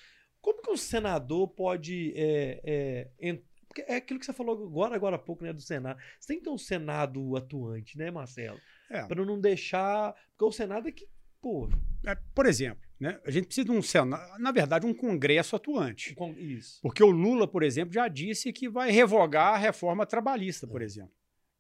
[0.45, 2.13] Como que um senador pode.
[2.15, 5.99] É, é, porque é aquilo que você falou agora, agora há pouco, né, do Senado.
[6.21, 8.61] Você tem que ter um Senado atuante, né, Marcelo?
[8.91, 9.05] É.
[9.07, 10.15] Para não deixar.
[10.37, 11.09] Porque o Senado é que.
[11.41, 11.69] Pô,
[12.07, 16.15] É, por exemplo, né, a gente precisa de um Senado, na verdade, um Congresso atuante.
[16.15, 16.79] com- isso.
[16.83, 21.13] Porque o Lula, por exemplo, já disse que vai revogar a reforma trabalhista, por exemplo,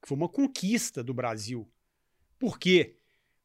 [0.02, 1.66] que foi uma conquista do Brasil.
[2.38, 2.96] Por quê?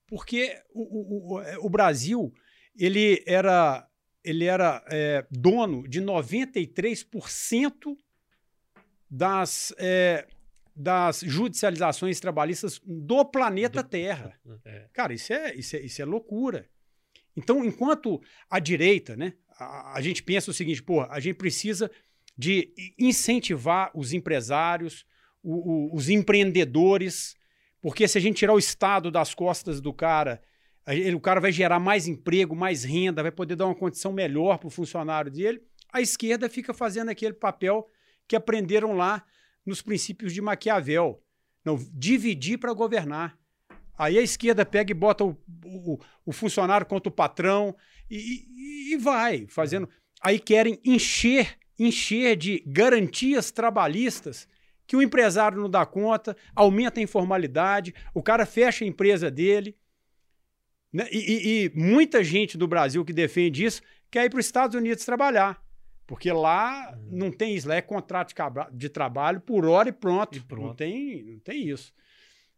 [0.08, 2.34] Porque o, o- o- é, o Brasil
[2.78, 3.89] ele era,
[4.24, 7.96] ele era é, dono de 93%
[9.10, 10.28] das, é,
[10.76, 14.40] das judicializações trabalhistas do planeta Do- Terra.
[14.66, 14.88] É.
[14.94, 16.70] Cara, isso é, isso é, isso é loucura.
[17.36, 21.90] Então, enquanto a direita, né, a, a gente pensa o seguinte, pô, a gente precisa
[22.38, 25.06] de incentivar os empresários,
[25.42, 27.36] o- o- os empreendedores,
[27.82, 30.42] porque se a gente tirar o Estado das costas do cara,
[30.96, 34.58] ele- o cara vai gerar mais emprego, mais renda, vai poder dar uma condição melhor
[34.58, 35.62] para o funcionário dele.
[35.92, 37.88] A esquerda fica fazendo aquele papel
[38.28, 39.24] que aprenderam lá
[39.66, 41.22] nos princípios de Maquiavel.
[41.66, 43.38] Não, dividir para governar.
[43.98, 47.76] Aí a esquerda pega e bota o, o- o funcionário contra o patrão
[48.10, 49.90] e, e- e vai fazendo.
[50.22, 54.48] Aí querem encher, encher de garantias trabalhistas
[54.88, 59.76] que o empresário não dá conta, aumenta a informalidade, o cara fecha a empresa dele.
[60.92, 61.08] Né?
[61.12, 63.82] E, e- e muita gente do Brasil que defende isso
[64.12, 65.62] quer ir para os Estados Unidos trabalhar.
[66.08, 67.18] Porque lá Uhum.
[67.18, 70.38] não tem isso, lá é contrato de, de trabalho por hora e pronto.
[70.38, 70.68] E pronto.
[70.68, 71.94] Não, tem, não tem isso.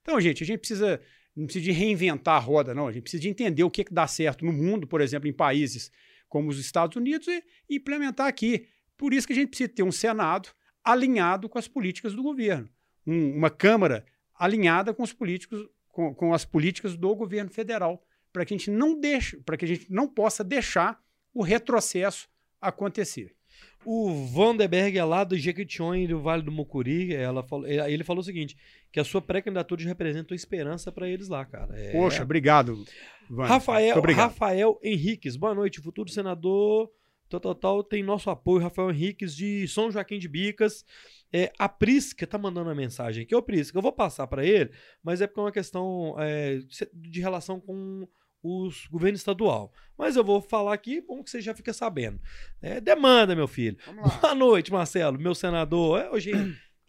[0.02, 1.02] Então, gente, a gente precisa,
[1.36, 2.88] não precisa de reinventar a roda, não.
[2.88, 5.34] A gente precisa de entender o que, que dá certo no mundo, por exemplo, em
[5.34, 5.92] países
[6.30, 8.68] como os Estados Unidos e e implementar aqui.
[8.98, 10.50] Por isso que a gente precisa ter um Senado
[10.84, 12.70] alinhado com as políticas do governo,
[13.06, 14.06] um- uma Câmara
[14.40, 18.02] alinhada com os políticos, com, com as políticas do governo federal,
[18.32, 21.00] para que a gente não deixe, para que a gente não possa deixar
[21.34, 22.30] o retrocesso
[22.60, 23.36] acontecer.
[23.84, 27.14] O Vanderberg é lá do Jequitinhonha, do Vale do Mucuri.
[27.14, 28.56] Ela falou, ele falou o seguinte:
[28.92, 31.76] que a sua pré-candidatura representa uma esperança para eles lá, cara.
[31.78, 32.86] É- Poxa, obrigado,
[33.30, 33.50] Vânia.
[33.50, 34.30] Rafael, obrigado.
[34.30, 35.82] Rafael Henriques, boa noite.
[35.82, 36.92] Futuro senador
[37.32, 38.62] Total Total tem nosso apoio.
[38.62, 40.86] Rafael Henriques de São Joaquim de Bicas.
[41.32, 43.34] É, a Prisca tá mandando uma mensagem aqui.
[43.34, 44.70] Ô, Prisca, eu vou passar para ele,
[45.02, 46.60] mas é porque é uma questão é,
[46.94, 48.06] de relação com
[48.42, 49.72] os governo estadual.
[49.98, 52.20] Mas eu vou falar aqui, bom que você já fica sabendo.
[52.62, 53.78] É, demanda, meu filho.
[54.22, 56.00] Boa noite, Marcelo, meu senador.
[56.00, 56.32] É, hoje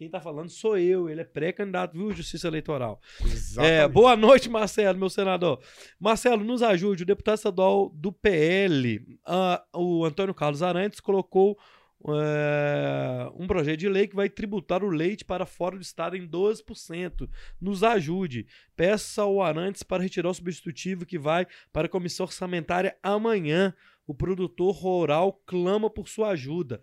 [0.03, 3.01] quem tá falando sou eu, ele é pré-candidato, viu, Justiça Eleitoral.
[3.21, 3.93] É, Exatamente.
[3.93, 5.61] boa noite, Marcelo, meu senador.
[6.01, 7.05] Marcelo, nos ajude.
[7.05, 11.57] O deputado estadual do PL, ah, o Antônio Carlos Arantes, colocou
[12.09, 16.27] é, um projeto de lei que vai tributar o leite para fora do estado em
[16.27, 17.29] 12%.
[17.61, 18.47] Nos ajude.
[18.75, 23.75] Peça ao Arantes para retirar o substitutivo que vai para a comissão orçamentária amanhã.
[24.07, 26.83] O produtor rural clama por sua ajuda.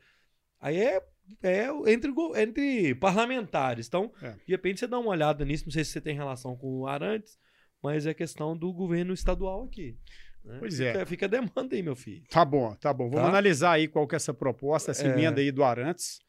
[0.60, 1.04] Aí é
[1.44, 3.88] é entre, entre parlamentares.
[3.88, 4.32] Então, É.
[4.32, 5.66] de repente você dá uma olhada nisso.
[5.66, 7.38] Não sei se você tem relação com o Arantes,
[7.84, 9.96] mas é questão do governo estadual aqui.
[10.50, 10.58] Né?
[10.60, 10.91] Pois é.
[10.93, 12.24] Fica, fica a demanda aí, meu filho.
[12.30, 13.06] Tá bom, tá bom.
[13.10, 13.30] Vamos Tá?
[13.30, 15.12] analisar aí qual que é essa proposta, essa É.
[15.12, 16.20] emenda aí do Arantes.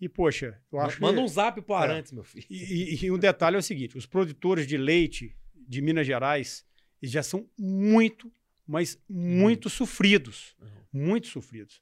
[0.00, 1.24] E, poxa, eu acho Manda que...
[1.24, 2.44] um zap pro Arantes, meu filho.
[2.50, 6.64] E, e- e um detalhe é o seguinte: os produtores de leite de Minas Gerais
[7.02, 8.30] eles já são muito,
[8.66, 10.54] mas muito sofridos.
[10.92, 11.80] Muito sofridos.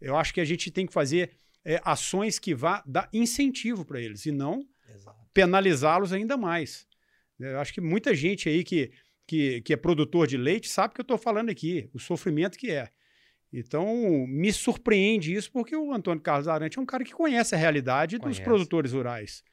[0.00, 1.30] Eu acho que a gente tem que fazer
[1.64, 4.66] é, ações que vá dar incentivo para eles e não
[5.32, 6.86] penalizá-los ainda mais.
[7.38, 8.92] Eu acho que muita gente aí que,
[9.26, 12.58] que, que é produtor de leite sabe o que eu estou falando aqui, o sofrimento
[12.58, 12.90] que é.
[13.52, 13.86] Então,
[14.26, 18.18] me surpreende isso, porque o Antônio Carlos Arante é um cara que conhece a realidade
[18.18, 18.40] conhece.
[18.40, 19.44] dos produtores rurais.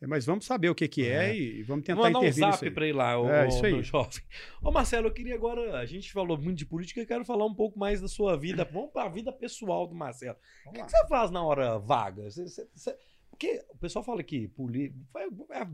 [0.00, 1.36] É, mas vamos saber o que, que é, é.
[1.36, 3.82] e vamos tentar Mandar intervir um zap para ir lá, o, é, isso aí.
[3.82, 4.22] jovem.
[4.62, 7.54] Ô Marcelo, eu queria agora, a gente falou muito de política, eu quero falar um
[7.54, 8.64] pouco mais da sua vida.
[8.72, 10.38] Vamos para a vida pessoal do Marcelo.
[10.66, 12.30] O que, que, você faz na hora vaga?
[12.30, 12.96] Você, você, você...
[13.28, 14.94] Porque o pessoal fala que poli...
[15.50, 15.66] É,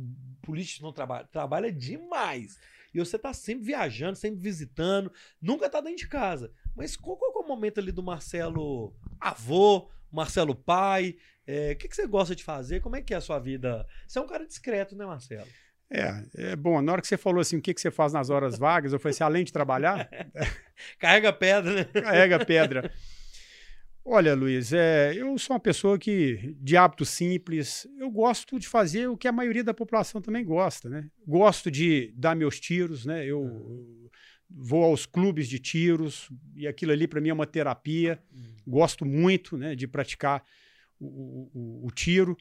[0.43, 2.59] político não trabalha, trabalha demais.
[2.97, 6.51] E você tá sempre viajando, sempre visitando, nunca tá dentro de casa.
[6.75, 11.17] Mas qual, qual é o momento ali do Marcelo avô, Marcelo pai?
[11.47, 12.81] É, o que, que você gosta de fazer?
[12.81, 13.87] Como é que é a sua vida?
[14.07, 15.47] Você é um cara discreto, né, Marcelo?
[15.91, 16.81] É, é bom.
[16.83, 18.99] Na hora que você falou assim, o que, que você faz nas horas vagas, eu
[18.99, 20.09] falei assim, além de trabalhar.
[20.99, 21.85] Carrega pedra, né?
[21.85, 22.93] Carrega pedra.
[24.09, 29.09] Olha, Luiz, é, eu sou uma pessoa que, de hábito simples, eu gosto de fazer
[29.09, 31.11] o que a maioria da população também gosta, né?
[31.27, 33.27] Gosto de dar meus tiros, né?
[33.27, 34.09] Eu, uhum.
[34.49, 38.23] vou aos clubes de tiros e aquilo ali para mim é uma terapia.
[38.33, 38.55] Uhum.
[38.65, 40.45] Gosto muito, né, de praticar
[41.01, 42.37] o, o, o tiro.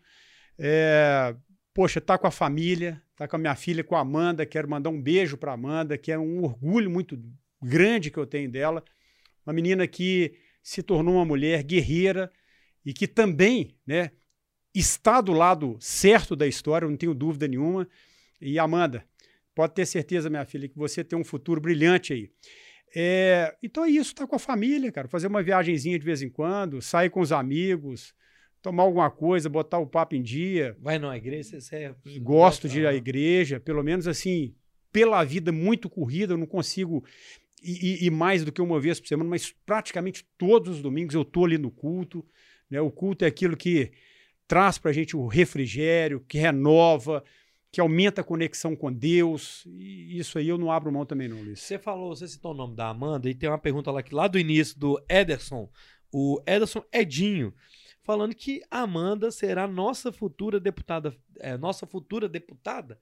[0.59, 1.35] É,
[1.73, 4.45] poxa, tá com a família, tá com a minha filha, com a Amanda.
[4.45, 7.19] Quero mandar um beijo para Amanda, que é um orgulho muito
[7.59, 8.83] grande que eu tenho dela.
[9.43, 12.31] Uma menina que se tornou uma mulher guerreira
[12.83, 14.09] e que também, né,
[14.73, 17.87] está do lado certo da história, não tenho dúvida nenhuma.
[18.41, 19.05] E Amanda,
[19.53, 22.31] pode ter certeza, minha filha, que você tem um futuro brilhante aí.
[22.95, 26.29] É, então é isso, tá com a família, cara, fazer uma viagenzinha de vez em
[26.29, 28.15] quando, sair com os amigos,
[28.59, 30.75] tomar alguma coisa, botar o papo em dia.
[30.79, 31.61] Vai numa igreja?
[31.61, 31.95] Você é...
[32.21, 34.55] Gosto de ir à igreja, pelo menos assim,
[34.91, 37.05] pela vida muito corrida, eu não consigo
[37.65, 41.21] ir, ir mais do que uma vez por semana, mas praticamente todos os domingos eu
[41.23, 42.25] estou ali no culto.
[42.69, 42.79] Né?
[42.81, 43.91] O culto é aquilo que
[44.47, 47.23] traz para a gente o refrigério, que renova,
[47.71, 49.65] que aumenta a conexão com Deus.
[49.65, 51.59] E isso aí eu não abro mão também, não, Luiz.
[51.59, 54.27] Você falou, você citou o nome da Amanda, e tem uma pergunta lá, que lá
[54.27, 55.69] do início do Ederson,
[56.11, 57.53] o Ederson Edinho
[58.05, 62.99] falando que Amanda será nossa futura deputada, é, nossa futura deputada.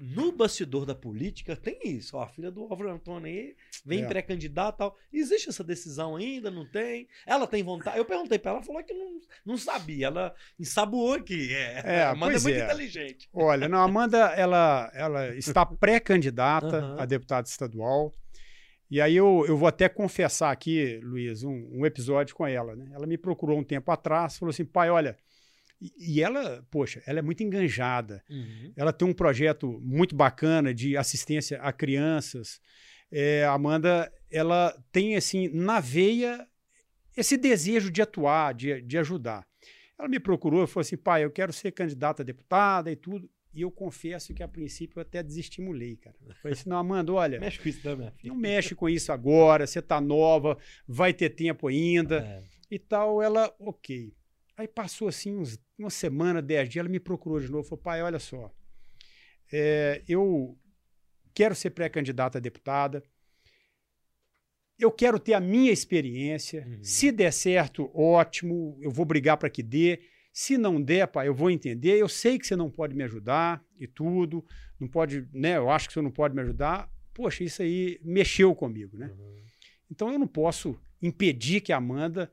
[0.00, 2.16] No bastidor da política tem isso.
[2.16, 4.06] Ó, a filha do Álvaro Antônio aí vem é.
[4.06, 4.96] pré-candidata tal.
[5.12, 6.50] Existe essa decisão ainda?
[6.50, 7.06] Não tem?
[7.26, 7.98] Ela tem vontade?
[7.98, 10.06] Eu perguntei para ela, ela falou que não, não sabia.
[10.06, 11.54] Ela ensaboou aqui.
[11.54, 12.64] É, é a Amanda é muito é.
[12.64, 13.28] inteligente.
[13.32, 16.98] Olha, não, a Amanda ela, ela está pré-candidata uhum.
[16.98, 18.14] a deputada estadual.
[18.90, 22.74] E aí eu, eu vou até confessar aqui, Luiz, um, um episódio com ela.
[22.74, 22.90] Né?
[22.92, 25.16] Ela me procurou um tempo atrás, falou assim, pai, olha,
[25.80, 28.22] e ela, poxa, ela é muito enganjada.
[28.28, 28.72] Uhum.
[28.76, 32.60] Ela tem um projeto muito bacana de assistência a crianças.
[33.10, 36.46] É, Amanda, ela tem, assim, na veia,
[37.16, 39.46] esse desejo de atuar, de, de ajudar.
[39.98, 43.28] Ela me procurou e falou assim, pai, eu quero ser candidata a deputada e tudo.
[43.52, 46.14] E eu confesso que a princípio eu até desestimulei, cara.
[46.24, 47.40] Eu falei assim: não, Amanda, olha.
[47.40, 48.32] mexe com isso, não, minha filha.
[48.32, 50.56] Não mexe com isso agora, você tá nova,
[50.86, 52.20] vai ter tempo ainda.
[52.20, 52.44] É.
[52.70, 53.20] E tal.
[53.20, 54.14] Ela, ok.
[54.60, 57.66] Aí passou assim uns, uma semana, dez dias, ela me procurou de novo.
[57.66, 58.54] Falou: pai, olha só.
[59.50, 60.54] É, eu
[61.32, 63.02] quero ser pré-candidata a deputada.
[64.78, 66.66] Eu quero ter a minha experiência.
[66.66, 66.84] Uhum.
[66.84, 68.76] Se der certo, ótimo.
[68.82, 70.02] Eu vou brigar para que dê.
[70.30, 71.96] Se não der, pai, eu vou entender.
[71.96, 74.44] Eu sei que você não pode me ajudar e tudo.
[74.78, 75.56] Não pode, né?
[75.56, 76.86] Eu acho que você não pode me ajudar.
[77.14, 79.06] Poxa, isso aí mexeu comigo, né?
[79.06, 79.36] Uhum.
[79.90, 82.30] Então eu não posso impedir que a Amanda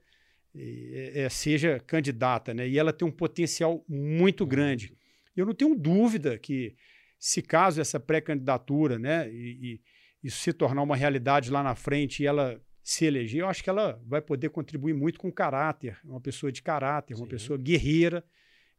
[0.58, 2.68] é, seja candidata, né?
[2.68, 4.50] E ela tem um potencial muito uhum.
[4.50, 4.98] grande.
[5.36, 6.76] Eu não tenho dúvida que,
[7.20, 9.82] se caso essa pré-candidatura, né, e,
[10.24, 13.64] e isso se tornar uma realidade lá na frente e ela se eleger, eu acho
[13.64, 17.30] que ela vai poder contribuir muito com caráter, uma pessoa de caráter, uma Sim.
[17.30, 18.24] pessoa guerreira.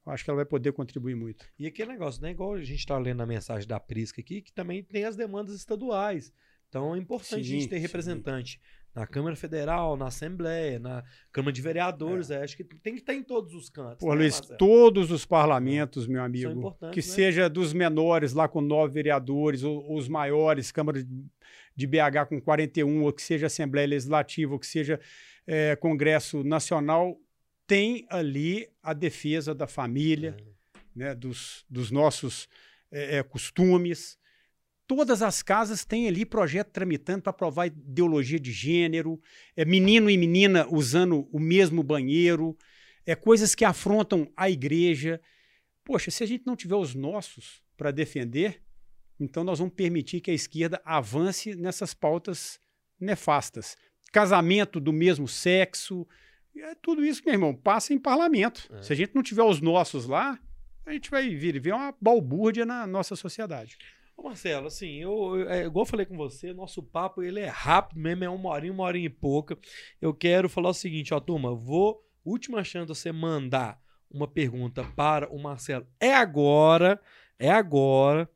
[0.05, 1.45] Eu acho que ela vai poder contribuir muito.
[1.59, 2.31] E aquele negócio, né?
[2.31, 5.55] Igual a gente está lendo a mensagem da Prisca aqui, que também tem as demandas
[5.55, 6.33] estaduais.
[6.68, 8.59] Então é importante sim, a gente ter representante sim.
[8.95, 12.30] Na Câmara Federal, na Assembleia, na Câmara de Vereadores.
[12.30, 12.43] É.
[12.43, 13.99] acho que tem que estar em todos os cantos.
[14.01, 14.59] Pô, né, Luiz, Marcelo?
[14.59, 16.76] todos os parlamentos, meu amigo.
[16.93, 17.03] Que né?
[17.03, 21.05] seja dos menores, lá com nove vereadores, ou os maiores, Câmara
[21.76, 24.99] de BH com 41, ou que seja Assembleia Legislativa, ou que seja
[25.47, 27.16] é, Congresso Nacional,
[27.68, 30.80] tem ali a defesa da família, é.
[30.97, 32.49] né, dos, dos nossos
[32.91, 34.17] é, costumes.
[34.89, 39.20] Todas as casas têm ali projeto tramitando para aprovar ideologia de gênero,
[39.55, 42.57] é menino e menina usando o mesmo banheiro,
[43.07, 45.20] é coisas que afrontam a igreja.
[45.84, 48.61] Poxa, se a gente não tiver os nossos para defender,
[49.20, 52.61] então, nós vamos permitir que a esquerda avance nessas pautas
[53.01, 53.76] nefastas.
[54.12, 56.07] Casamento do mesmo sexo,
[56.57, 58.68] é tudo isso, meu irmão, passa em parlamento.
[58.72, 58.82] É.
[58.82, 60.39] Se a gente não tiver os nossos lá,
[60.86, 63.76] a gente vai vir ver uma balbúrdia na nossa sociedade.
[64.18, 67.46] Ô Marcelo, assim, eu, eu- é, igual eu falei com você, nosso papo ele é
[67.46, 69.56] rápido mesmo, é uma horinha, uma horinha e pouca.
[70.00, 72.04] Eu quero falar o seguinte, ó, turma, vou.
[72.24, 75.86] Última chance de você mandar uma pergunta para o Marcelo.
[76.00, 77.00] É agora,
[77.38, 78.28] é agora,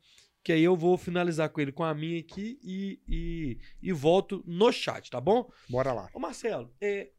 [0.45, 4.43] que aí eu vou finalizar com ele com a minha aqui e, e, e volto
[4.47, 5.51] no chat, tá bom?
[5.69, 6.09] Bora lá.
[6.15, 7.11] Ô Marcelo, é,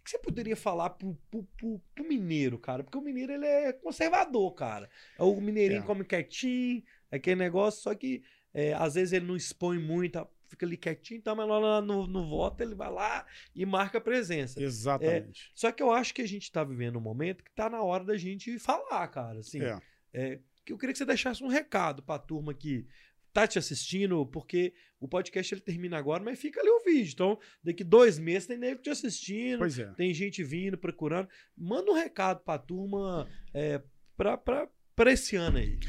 [0.00, 2.84] o que, você poderia falar pro, pro, pro- pro mineiro, cara?
[2.84, 4.88] Porque o mineiro ele é conservador, cara.
[5.18, 5.84] É O mineirinho É.
[5.84, 6.82] come quietinho,
[7.16, 10.26] aquele negócio, só que é, às vezes ele não expõe muito, tá?
[10.54, 14.62] fica ali quietinho, então, mas lá no, no voto ele vai lá e marca presença.
[14.62, 15.50] Exatamente.
[15.54, 18.04] Só que eu acho que a gente tá vivendo um momento que tá na hora
[18.04, 19.40] da gente falar, cara.
[19.40, 19.80] Assim, É.
[20.12, 22.86] é, que eu queria que você deixasse um recado pra turma que
[23.32, 27.12] tá te assistindo, porque o podcast ele termina agora, mas fica ali o vídeo.
[27.12, 29.92] Então, daqui dois meses tem nego te assistindo, é.
[29.96, 31.28] tem gente vindo, procurando.
[31.56, 33.82] Manda um recado pra turma é,
[34.16, 35.80] pra, pra, pra esse ano aí.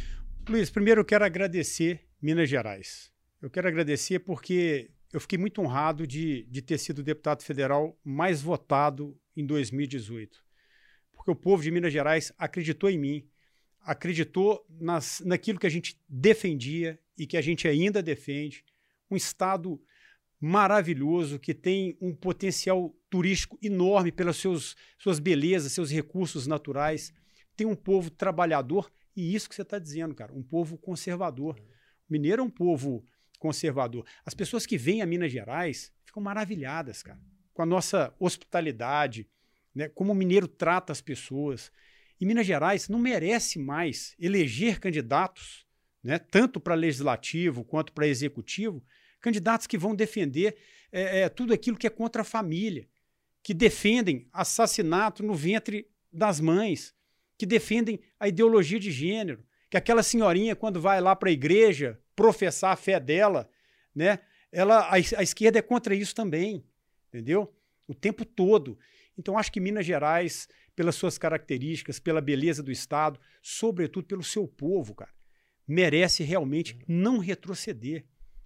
[0.48, 3.12] Luiz, primeiro eu quero agradecer Minas Gerais.
[3.42, 8.00] Eu quero agradecer porque eu fiquei muito honrado de, de ter sido o deputado federal
[8.04, 10.46] mais votado em 2018.
[11.12, 13.28] Porque o povo de Minas Gerais acreditou em mim,
[13.82, 18.64] acreditou nas, naquilo que a gente defendia e que a gente ainda defende.
[19.10, 19.82] Um estado
[20.40, 27.12] maravilhoso que tem um potencial turístico enorme pelas seus, suas belezas, seus recursos naturais.
[27.56, 31.58] Tem um povo trabalhador e isso que você está dizendo, cara, um povo conservador.
[32.10, 33.06] O mineiro é um povo
[33.40, 34.06] conservador.
[34.26, 37.20] As pessoas que vêm a Minas Gerais ficam maravilhadas, cara,
[37.54, 39.30] com a nossa hospitalidade,
[39.74, 41.72] né, como o mineiro trata as pessoas.
[42.20, 45.66] E Minas Gerais não merece mais eleger candidatos,
[46.04, 48.84] né, tanto para legislativo quanto para executivo,
[49.20, 50.58] candidatos que vão defender
[50.92, 52.88] é, é, tudo aquilo que é contra a família,
[53.44, 56.95] que defendem assassinato no ventre das mães,
[57.38, 62.00] que defendem a ideologia de gênero, que aquela senhorinha, quando vai lá para a igreja
[62.16, 63.50] professar a fé dela,
[63.94, 64.20] né,
[64.52, 66.64] ela, a, a esquerda é contra isso também,
[67.10, 67.54] entendeu?
[67.88, 68.80] O tempo todo.
[69.18, 74.48] Então, acho que Minas Gerais, pelas suas características, pela beleza do Estado, sobretudo pelo seu
[74.48, 75.12] povo, cara,
[75.68, 78.06] merece realmente não retroceder.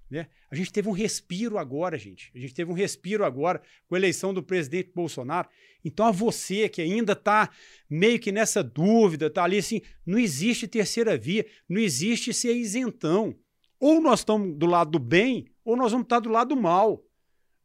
[0.10, 0.28] Né?
[0.50, 2.32] A gente teve um respiro agora, gente.
[2.34, 5.48] A gente teve um respiro agora com a eleição do presidente Bolsonaro.
[5.86, 7.50] Então, a você que ainda está
[7.90, 13.38] meio que nessa dúvida, está ali assim, não existe terceira via, não existe ser isentão.
[13.80, 17.06] Ou nós estamos do lado do bem, ou nós vamos estar do lado do mal.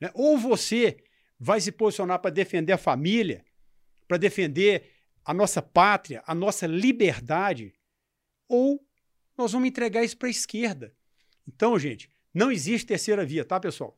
[0.00, 0.10] Né?
[0.14, 0.98] Ou você
[1.40, 3.44] vai se posicionar para defender a família,
[4.06, 4.90] para defender
[5.24, 7.74] a nossa pátria, a nossa liberdade,
[8.46, 8.86] ou
[9.36, 10.94] nós vamos entregar isso para a esquerda.
[11.48, 13.96] Então, gente, não existe terceira via, tá, pessoal?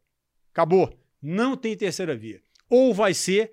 [0.52, 0.96] Acabou.
[1.22, 2.42] Não tem terceira via.
[2.68, 3.52] Ou vai ser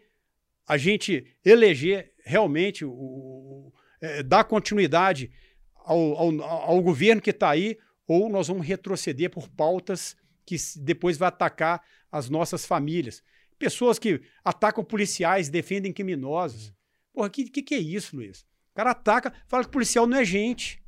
[0.67, 5.31] a gente eleger realmente, o, o, é, dar continuidade
[5.75, 10.15] ao, ao, ao governo que está aí, ou nós vamos retroceder por pautas
[10.45, 11.81] que depois vai atacar
[12.11, 13.23] as nossas famílias.
[13.57, 16.73] Pessoas que atacam policiais, defendem criminosos.
[17.13, 18.41] Porra, que, que, que é isso, Luiz?
[18.71, 20.82] O cara ataca, fala que policial não é gente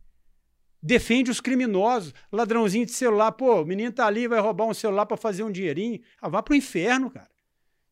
[0.86, 5.08] defende os criminosos, ladrãozinho de celular, pô, o menino tá ali, vai roubar um celular
[5.08, 7.30] para fazer um dinheirinho, ah, vá pro inferno, cara.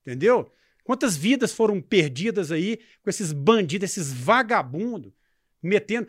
[0.02, 0.52] Entendeu?
[0.84, 5.12] Quantas vidas foram perdidas aí com esses bandidos, esses vagabundos,
[5.60, 6.08] metendo,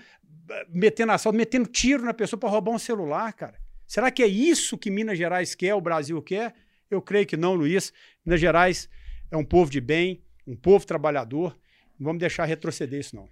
[0.68, 3.59] metendo assalto, metendo tiro na pessoa para roubar um celular, cara?
[3.87, 6.55] Será que é isso que Minas Gerais quer, o Brasil quer?
[6.91, 7.95] Eu creio que não, Luiz.
[8.26, 8.91] Minas Gerais
[9.30, 11.57] é um povo de bem, um povo trabalhador,
[11.99, 13.28] não vamos deixar retroceder isso, não.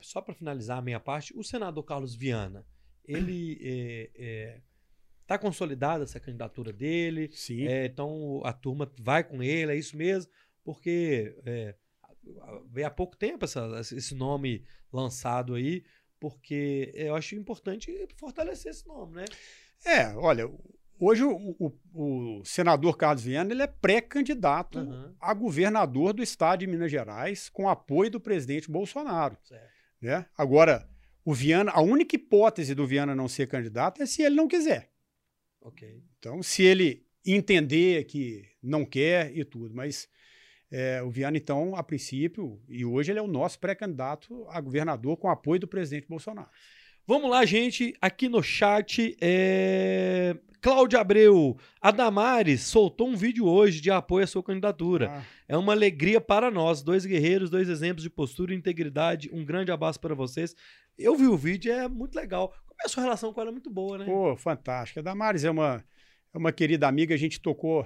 [0.00, 2.64] Só para finalizar a minha parte, o senador Carlos Viana,
[3.04, 4.60] ele é, é,
[5.26, 7.66] tá consolidada essa candidatura dele, Sim.
[7.66, 10.30] é, então a turma vai com ele, é isso mesmo,
[10.64, 11.74] porque é,
[12.70, 15.84] veio há pouco tempo essa- esse nome lançado aí,
[16.20, 19.24] porque eu acho importante fortalecer esse nome, né?
[19.84, 20.48] É, olha,
[21.04, 21.72] hoje o, o-
[22.40, 25.14] o senador Carlos Viana ele é pré-candidato Aham.
[25.20, 29.36] a governador do estado de Minas Gerais, com apoio do presidente Bolsonaro.
[29.44, 29.70] Certo.
[30.00, 30.26] Né?
[30.36, 30.88] Agora,
[31.24, 34.90] o Viana, a única hipótese do Viana não ser candidato é se ele não quiser.
[35.60, 36.02] Ok.
[36.18, 40.08] Então, se ele entender que não quer e tudo, mas
[40.70, 45.16] é, o Viana, então, a princípio, e hoje ele é o nosso pré-candidato a governador
[45.16, 46.48] com apoio do presidente Bolsonaro.
[47.06, 47.94] Vamos lá, gente.
[48.00, 50.36] Aqui no chat, é...
[50.60, 51.56] Cláudia Abreu.
[51.80, 55.10] A Damares soltou um vídeo hoje de apoio à sua candidatura.
[55.10, 59.28] Ah, É uma alegria para nós, dois guerreiros, dois exemplos de postura e integridade.
[59.32, 60.54] Um grande abraço para vocês.
[60.96, 62.50] Eu vi o vídeo, é muito legal.
[62.68, 63.50] Como é a sua relação com ela?
[63.50, 64.04] É muito boa, né?
[64.04, 65.00] Pô, fantástica.
[65.00, 65.84] A Damares é uma,
[66.32, 67.84] é uma querida amiga, a gente tocou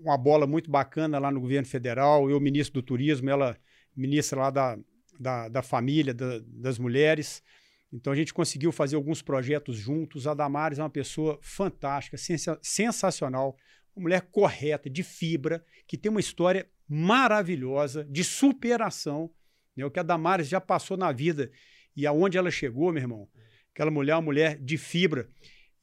[0.00, 3.56] uma bola muito bacana lá no governo federal, eu ministro do turismo, ela
[3.96, 4.78] ministra lá da,
[5.20, 7.44] da, da família, da, das mulheres.
[7.92, 10.26] Então a gente conseguiu fazer alguns projetos juntos.
[10.26, 12.16] A Damares é uma pessoa fantástica,
[12.62, 13.56] sensacional,
[13.94, 19.30] uma mulher correta, de fibra, que tem uma história maravilhosa de superação.
[19.76, 19.84] Né?
[19.84, 21.50] O que a Damares já passou na vida
[21.94, 23.28] e aonde ela chegou, meu irmão.
[23.74, 25.28] Aquela mulher é uma mulher de fibra.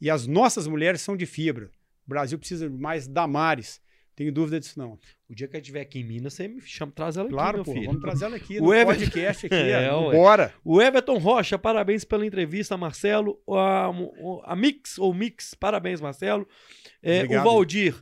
[0.01, 1.72] E as nossas mulheres são de fibra.
[2.05, 3.82] O Brasil precisa mais Damares.
[4.20, 4.99] Tenho dúvida disso, não.
[5.30, 7.55] O dia que eu estiver aqui em Minas, você me chama, traz ela claro, aqui,
[7.55, 7.86] meu pô, filho.
[7.86, 8.88] Vamos trazer ela aqui o no Ever...
[8.88, 9.55] podcast aqui.
[9.55, 10.53] é, é, bora.
[10.61, 13.41] O Everton Rocha, parabéns pela entrevista, Marcelo.
[13.49, 13.89] A,
[14.43, 16.45] a Mix, ou Mix, parabéns, Marcelo.
[17.01, 17.95] É, o Valdir,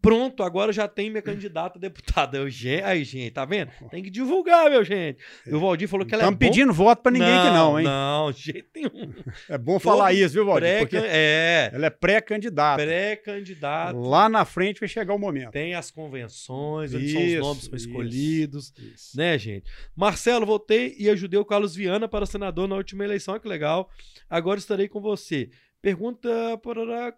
[0.00, 2.38] pronto, agora já tem minha candidata a deputada.
[2.38, 2.48] Eu,
[2.84, 3.70] aí, gente, tá vendo?
[3.90, 5.18] Tem que divulgar, meu gente.
[5.46, 7.78] E o Valdir falou que ela Estamos é pedindo voto pra ninguém não, aqui não,
[7.78, 7.84] hein?
[7.84, 9.14] Não, de jeito nenhum.
[9.48, 10.78] É bom falar isso, viu, Valdir?
[10.78, 11.70] Porque é.
[11.72, 12.82] Ela é pré-candidata.
[12.82, 13.98] Pré-candidata.
[13.98, 15.50] Lá na frente vai chegar o momento.
[15.50, 19.16] Tem as convenções, onde são os nomes são escolhidos, isso, isso.
[19.16, 19.70] né, gente?
[19.94, 23.90] Marcelo, voltei e ajudei o Carlos Viana para senador na última eleição, que legal.
[24.28, 25.50] Agora estarei com você.
[25.80, 27.14] Pergunta para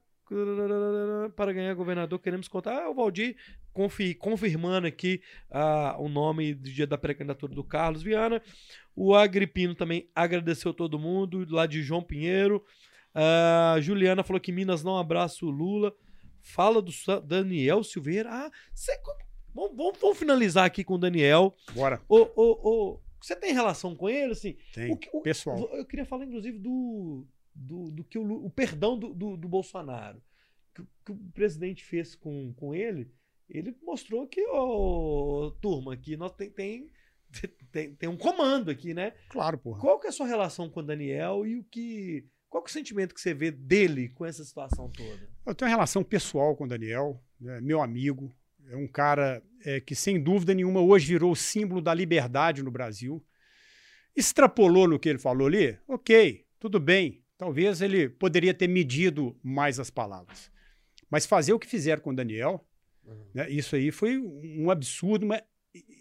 [1.34, 2.82] para ganhar governador, queremos contar.
[2.82, 3.36] Ah, o Valdir
[4.18, 8.42] confirmando aqui ah, o nome do dia da pré-candidatura do Carlos Viana.
[8.94, 12.64] O Agripino também agradeceu todo mundo, lá de João Pinheiro.
[13.14, 15.94] Ah, Juliana falou que Minas não abraça o Lula.
[16.40, 16.92] Fala do
[17.24, 18.28] Daniel Silveira.
[18.30, 18.92] Ah, cê,
[19.54, 21.54] vamos, vamos, vamos, finalizar aqui com o Daniel.
[21.72, 22.00] Bora.
[22.08, 24.32] Ô, ô, ô, você tem relação com ele?
[24.32, 25.58] Assim, tem, o, o, pessoal.
[25.72, 27.26] Eu queria falar, inclusive, do,
[27.58, 30.22] do, do que o, o perdão do, do, do Bolsonaro.
[30.74, 33.10] Que, que, o presidente fez com, com ele,
[33.48, 36.90] ele mostrou que, oh, turma, aqui nós tem, tem,
[37.72, 39.12] tem, tem um comando aqui, né?
[39.28, 39.80] Claro, porra.
[39.80, 42.26] Qual que é a sua relação com o Daniel e o que.
[42.48, 45.28] Qual que é o sentimento que você vê dele com essa situação toda?
[45.44, 48.34] Eu tenho uma relação pessoal com o Daniel, né, meu amigo.
[48.70, 52.70] É um cara é, que, sem dúvida nenhuma, hoje virou o símbolo da liberdade no
[52.70, 53.22] Brasil.
[54.16, 55.78] Extrapolou no que ele falou ali?
[55.86, 57.22] Ok, tudo bem.
[57.38, 60.50] Talvez ele poderia ter medido mais as palavras.
[61.08, 62.66] Mas fazer o que fizeram com o Daniel,
[63.04, 63.26] uhum.
[63.32, 65.40] né, isso aí foi um absurdo, uma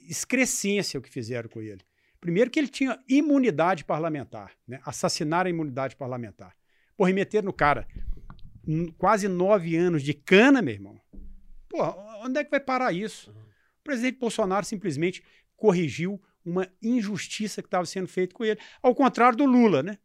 [0.10, 1.82] excrescência o que fizeram com ele.
[2.20, 4.82] Primeiro que ele tinha imunidade parlamentar, né?
[4.84, 6.56] assassinar a imunidade parlamentar.
[6.98, 7.88] Porra, e meter no cara
[8.98, 11.00] quase nove anos de cana, meu irmão.
[11.70, 11.78] Pô,
[12.24, 13.30] onde é que vai parar isso?
[13.30, 13.38] Uhum.
[13.80, 15.24] O presidente Bolsonaro simplesmente
[15.56, 18.60] corrigiu uma injustiça que estava sendo feita com ele.
[18.82, 20.00] Ao contrário do Lula, né?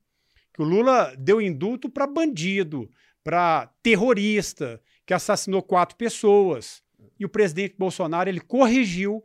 [0.52, 2.90] Que o Lula deu indulto para bandido,
[3.24, 6.82] para terrorista, que assassinou quatro pessoas.
[7.18, 9.24] E o presidente Bolsonaro ele corrigiu,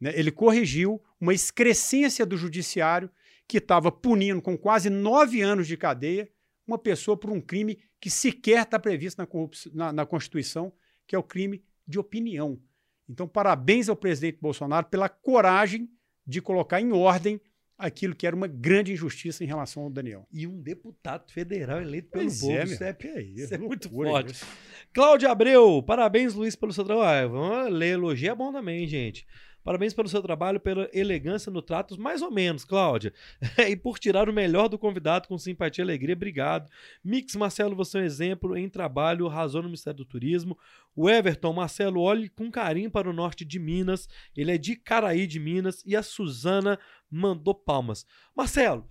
[0.00, 3.10] né, ele corrigiu uma excrescência do judiciário
[3.46, 6.30] que estava punindo com quase nove anos de cadeia
[6.66, 9.28] uma pessoa por um crime que sequer está previsto na,
[9.72, 10.72] na, na Constituição,
[11.06, 12.60] que é o crime de opinião.
[13.08, 15.90] Então, parabéns ao presidente Bolsonaro pela coragem
[16.24, 17.40] de colocar em ordem
[17.80, 20.26] aquilo que era uma grande injustiça em relação ao Daniel.
[20.32, 22.52] E um deputado federal eleito pelo pois povo.
[22.52, 24.32] É, isso é, é, isso é muito forte.
[24.32, 24.46] Isso.
[24.92, 27.30] Cláudio Abreu, parabéns, Luiz, pelo seu trabalho.
[27.30, 29.26] Vamos ler elogio é bom também, gente.
[29.62, 33.12] Parabéns pelo seu trabalho, pela elegância no trato, mais ou menos, Cláudia.
[33.68, 36.70] e por tirar o melhor do convidado com simpatia e alegria, obrigado.
[37.04, 40.58] Mix Marcelo, você é um exemplo em trabalho, arrasou no Ministério do Turismo.
[40.96, 44.08] O Everton, Marcelo, olhe com carinho para o norte de Minas.
[44.36, 45.82] Ele é de Caraí de Minas.
[45.86, 46.78] E a Suzana
[47.10, 48.06] mandou palmas.
[48.34, 48.88] Marcelo,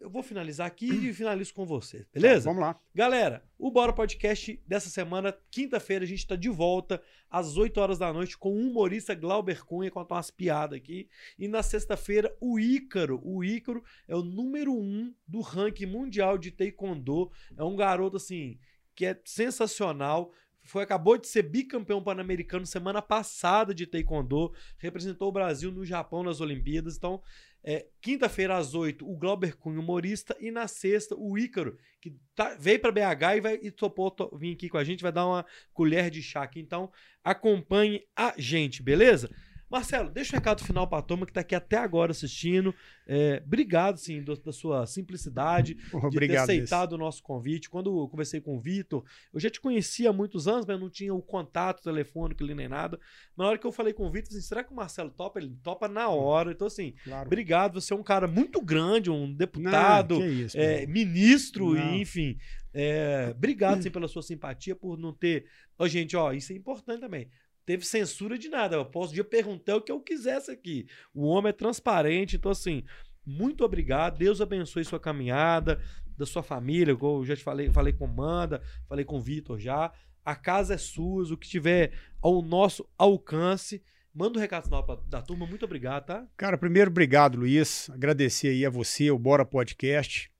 [0.00, 2.44] eu vou finalizar aqui e finalizo com você, beleza?
[2.44, 2.80] Tá, vamos lá.
[2.94, 7.98] Galera, o Bora Podcast dessa semana, quinta-feira, a gente está de volta às 8 horas
[7.98, 11.08] da noite com o humorista Glauber Cunha, contar umas piadas aqui.
[11.38, 13.20] E na sexta-feira, o Ícaro.
[13.22, 17.30] O Ícaro é o número um do ranking mundial de Taekwondo.
[17.56, 18.58] É um garoto, assim,
[18.94, 20.32] que é sensacional.
[20.62, 24.52] Foi, acabou de ser bicampeão pan-americano semana passada de Taekwondo.
[24.78, 26.96] Representou o Brasil no Japão nas Olimpíadas.
[26.96, 27.22] Então,
[27.62, 30.36] é, Quinta-feira, às 8, o Glauber Cunha, humorista.
[30.40, 34.34] E na sexta, o Ícaro, que tá, veio para BH e, vai, e topou to,
[34.36, 36.60] vir aqui com a gente, vai dar uma colher de chá aqui.
[36.60, 36.90] Então,
[37.22, 39.30] acompanhe a gente, beleza?
[39.70, 42.74] Marcelo, deixa um recado final para a turma que está aqui até agora assistindo.
[43.06, 47.70] É, obrigado, sim, do, da sua simplicidade, obrigado, de ter aceitado o nosso convite.
[47.70, 50.90] Quando eu conversei com o Vitor, eu já te conhecia há muitos anos, mas não
[50.90, 52.98] tinha o contato telefônico ali nem nada.
[53.36, 55.38] Na hora que eu falei com o Vitor, assim, será que o Marcelo topa?
[55.38, 56.50] Ele topa na hora.
[56.50, 57.26] Então, assim, claro.
[57.26, 57.80] obrigado.
[57.80, 62.36] Você é um cara muito grande, um deputado, não, isso, é, ministro, enfim.
[62.74, 65.46] É, obrigado, sim, pela sua simpatia, por não ter.
[65.78, 67.28] Ó, gente, ó, isso é importante também
[67.64, 68.76] teve censura de nada.
[68.76, 70.86] Eu posso perguntar o que eu quisesse aqui.
[71.14, 72.84] O homem é transparente, então assim,
[73.24, 74.18] muito obrigado.
[74.18, 75.80] Deus abençoe sua caminhada,
[76.16, 79.92] da sua família, eu já te falei, falei com Manda, falei com o Vitor já.
[80.22, 83.82] A casa é sua, o que tiver ao nosso alcance.
[84.12, 85.46] Manda um recado final pra, da turma.
[85.46, 86.26] Muito obrigado, tá?
[86.36, 87.88] Cara, primeiro, obrigado, Luiz.
[87.90, 90.30] Agradecer aí a você, o Bora Podcast.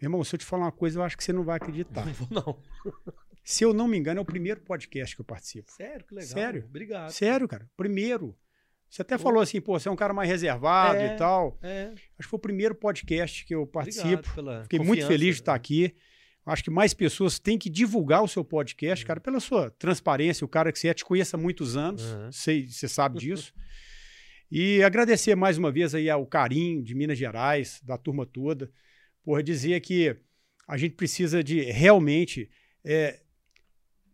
[0.00, 2.04] Meu irmão, se eu te falar uma coisa, eu acho que você não vai acreditar.
[2.04, 2.58] Não vou, não.
[3.44, 5.72] Se eu não me engano, é o primeiro podcast que eu participo.
[5.72, 6.30] Sério, que legal.
[6.30, 6.64] Sério?
[6.68, 7.10] Obrigado.
[7.10, 7.68] Sério, cara.
[7.76, 8.36] Primeiro.
[8.88, 9.22] Você até Pô.
[9.24, 11.14] falou assim, pô, você é um cara mais reservado É.
[11.14, 11.58] e tal.
[11.62, 14.22] É, Acho que foi o primeiro podcast que eu participo.
[14.64, 15.42] Fiquei muito feliz de né?
[15.42, 15.94] estar aqui.
[16.44, 18.48] Acho que mais pessoas têm que divulgar o seu Uhum.
[18.48, 20.44] podcast, cara, pela sua transparência.
[20.44, 23.52] O cara que você é, te conhece há muitos anos, você sabe disso.
[24.54, 28.70] E agradecer mais uma vez aí ao carinho de Minas Gerais, da turma toda,
[29.24, 30.14] por dizer que
[30.68, 32.50] a gente precisa de realmente,
[32.84, 33.18] é,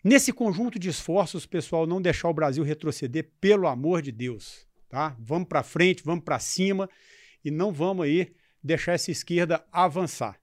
[0.09, 5.15] nesse conjunto de esforços, pessoal, não deixar o Brasil retroceder, pelo amor de Deus, tá?
[5.21, 6.89] Vamos para frente, vamos para cima
[7.45, 8.33] e não vamos aí
[8.65, 10.41] deixar essa esquerda avançar.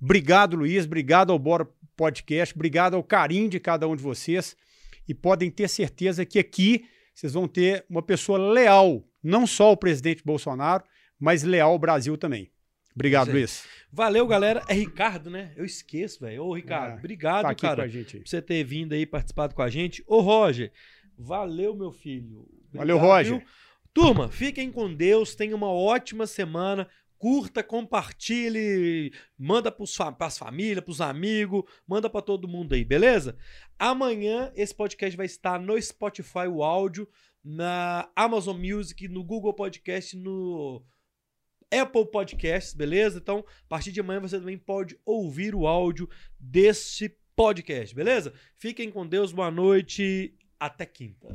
[0.00, 1.66] Obrigado, Luiz, obrigado ao Bora
[1.96, 4.54] Podcast, obrigado ao carinho de cada um de vocês
[5.08, 9.76] e podem ter certeza que aqui vocês vão ter uma pessoa leal, não só ao
[9.76, 10.84] presidente Bolsonaro,
[11.18, 12.50] mas leal ao Brasil também.
[13.00, 13.32] Obrigado.
[13.32, 13.66] Luiz.
[13.92, 14.62] Valeu, galera.
[14.68, 15.52] É Ricardo, né?
[15.56, 16.44] Eu esqueço, velho.
[16.44, 20.04] Ô, Ricardo, É, obrigado, Tá cara, por você ter vindo aí participado com a gente.
[20.06, 20.72] Ô, Roger,
[21.18, 22.46] valeu, meu filho.
[22.72, 23.38] Valeu, Roger.
[23.38, 23.46] viu?
[23.92, 26.88] Turma, fiquem com Deus, tenham uma ótima semana.
[27.18, 33.36] Curta, compartilhe, manda para as famílias, para os amigos, manda para todo mundo aí, beleza?
[33.78, 37.06] Amanhã esse podcast vai estar no Spotify, o áudio,
[37.44, 40.82] na Amazon Music, no Google Podcast, no
[41.70, 43.18] Apple Podcasts, beleza?
[43.18, 48.32] Então, a partir de amanhã você também pode ouvir o áudio deste podcast, beleza?
[48.56, 51.28] Fiquem com Deus, boa noite, até quinta.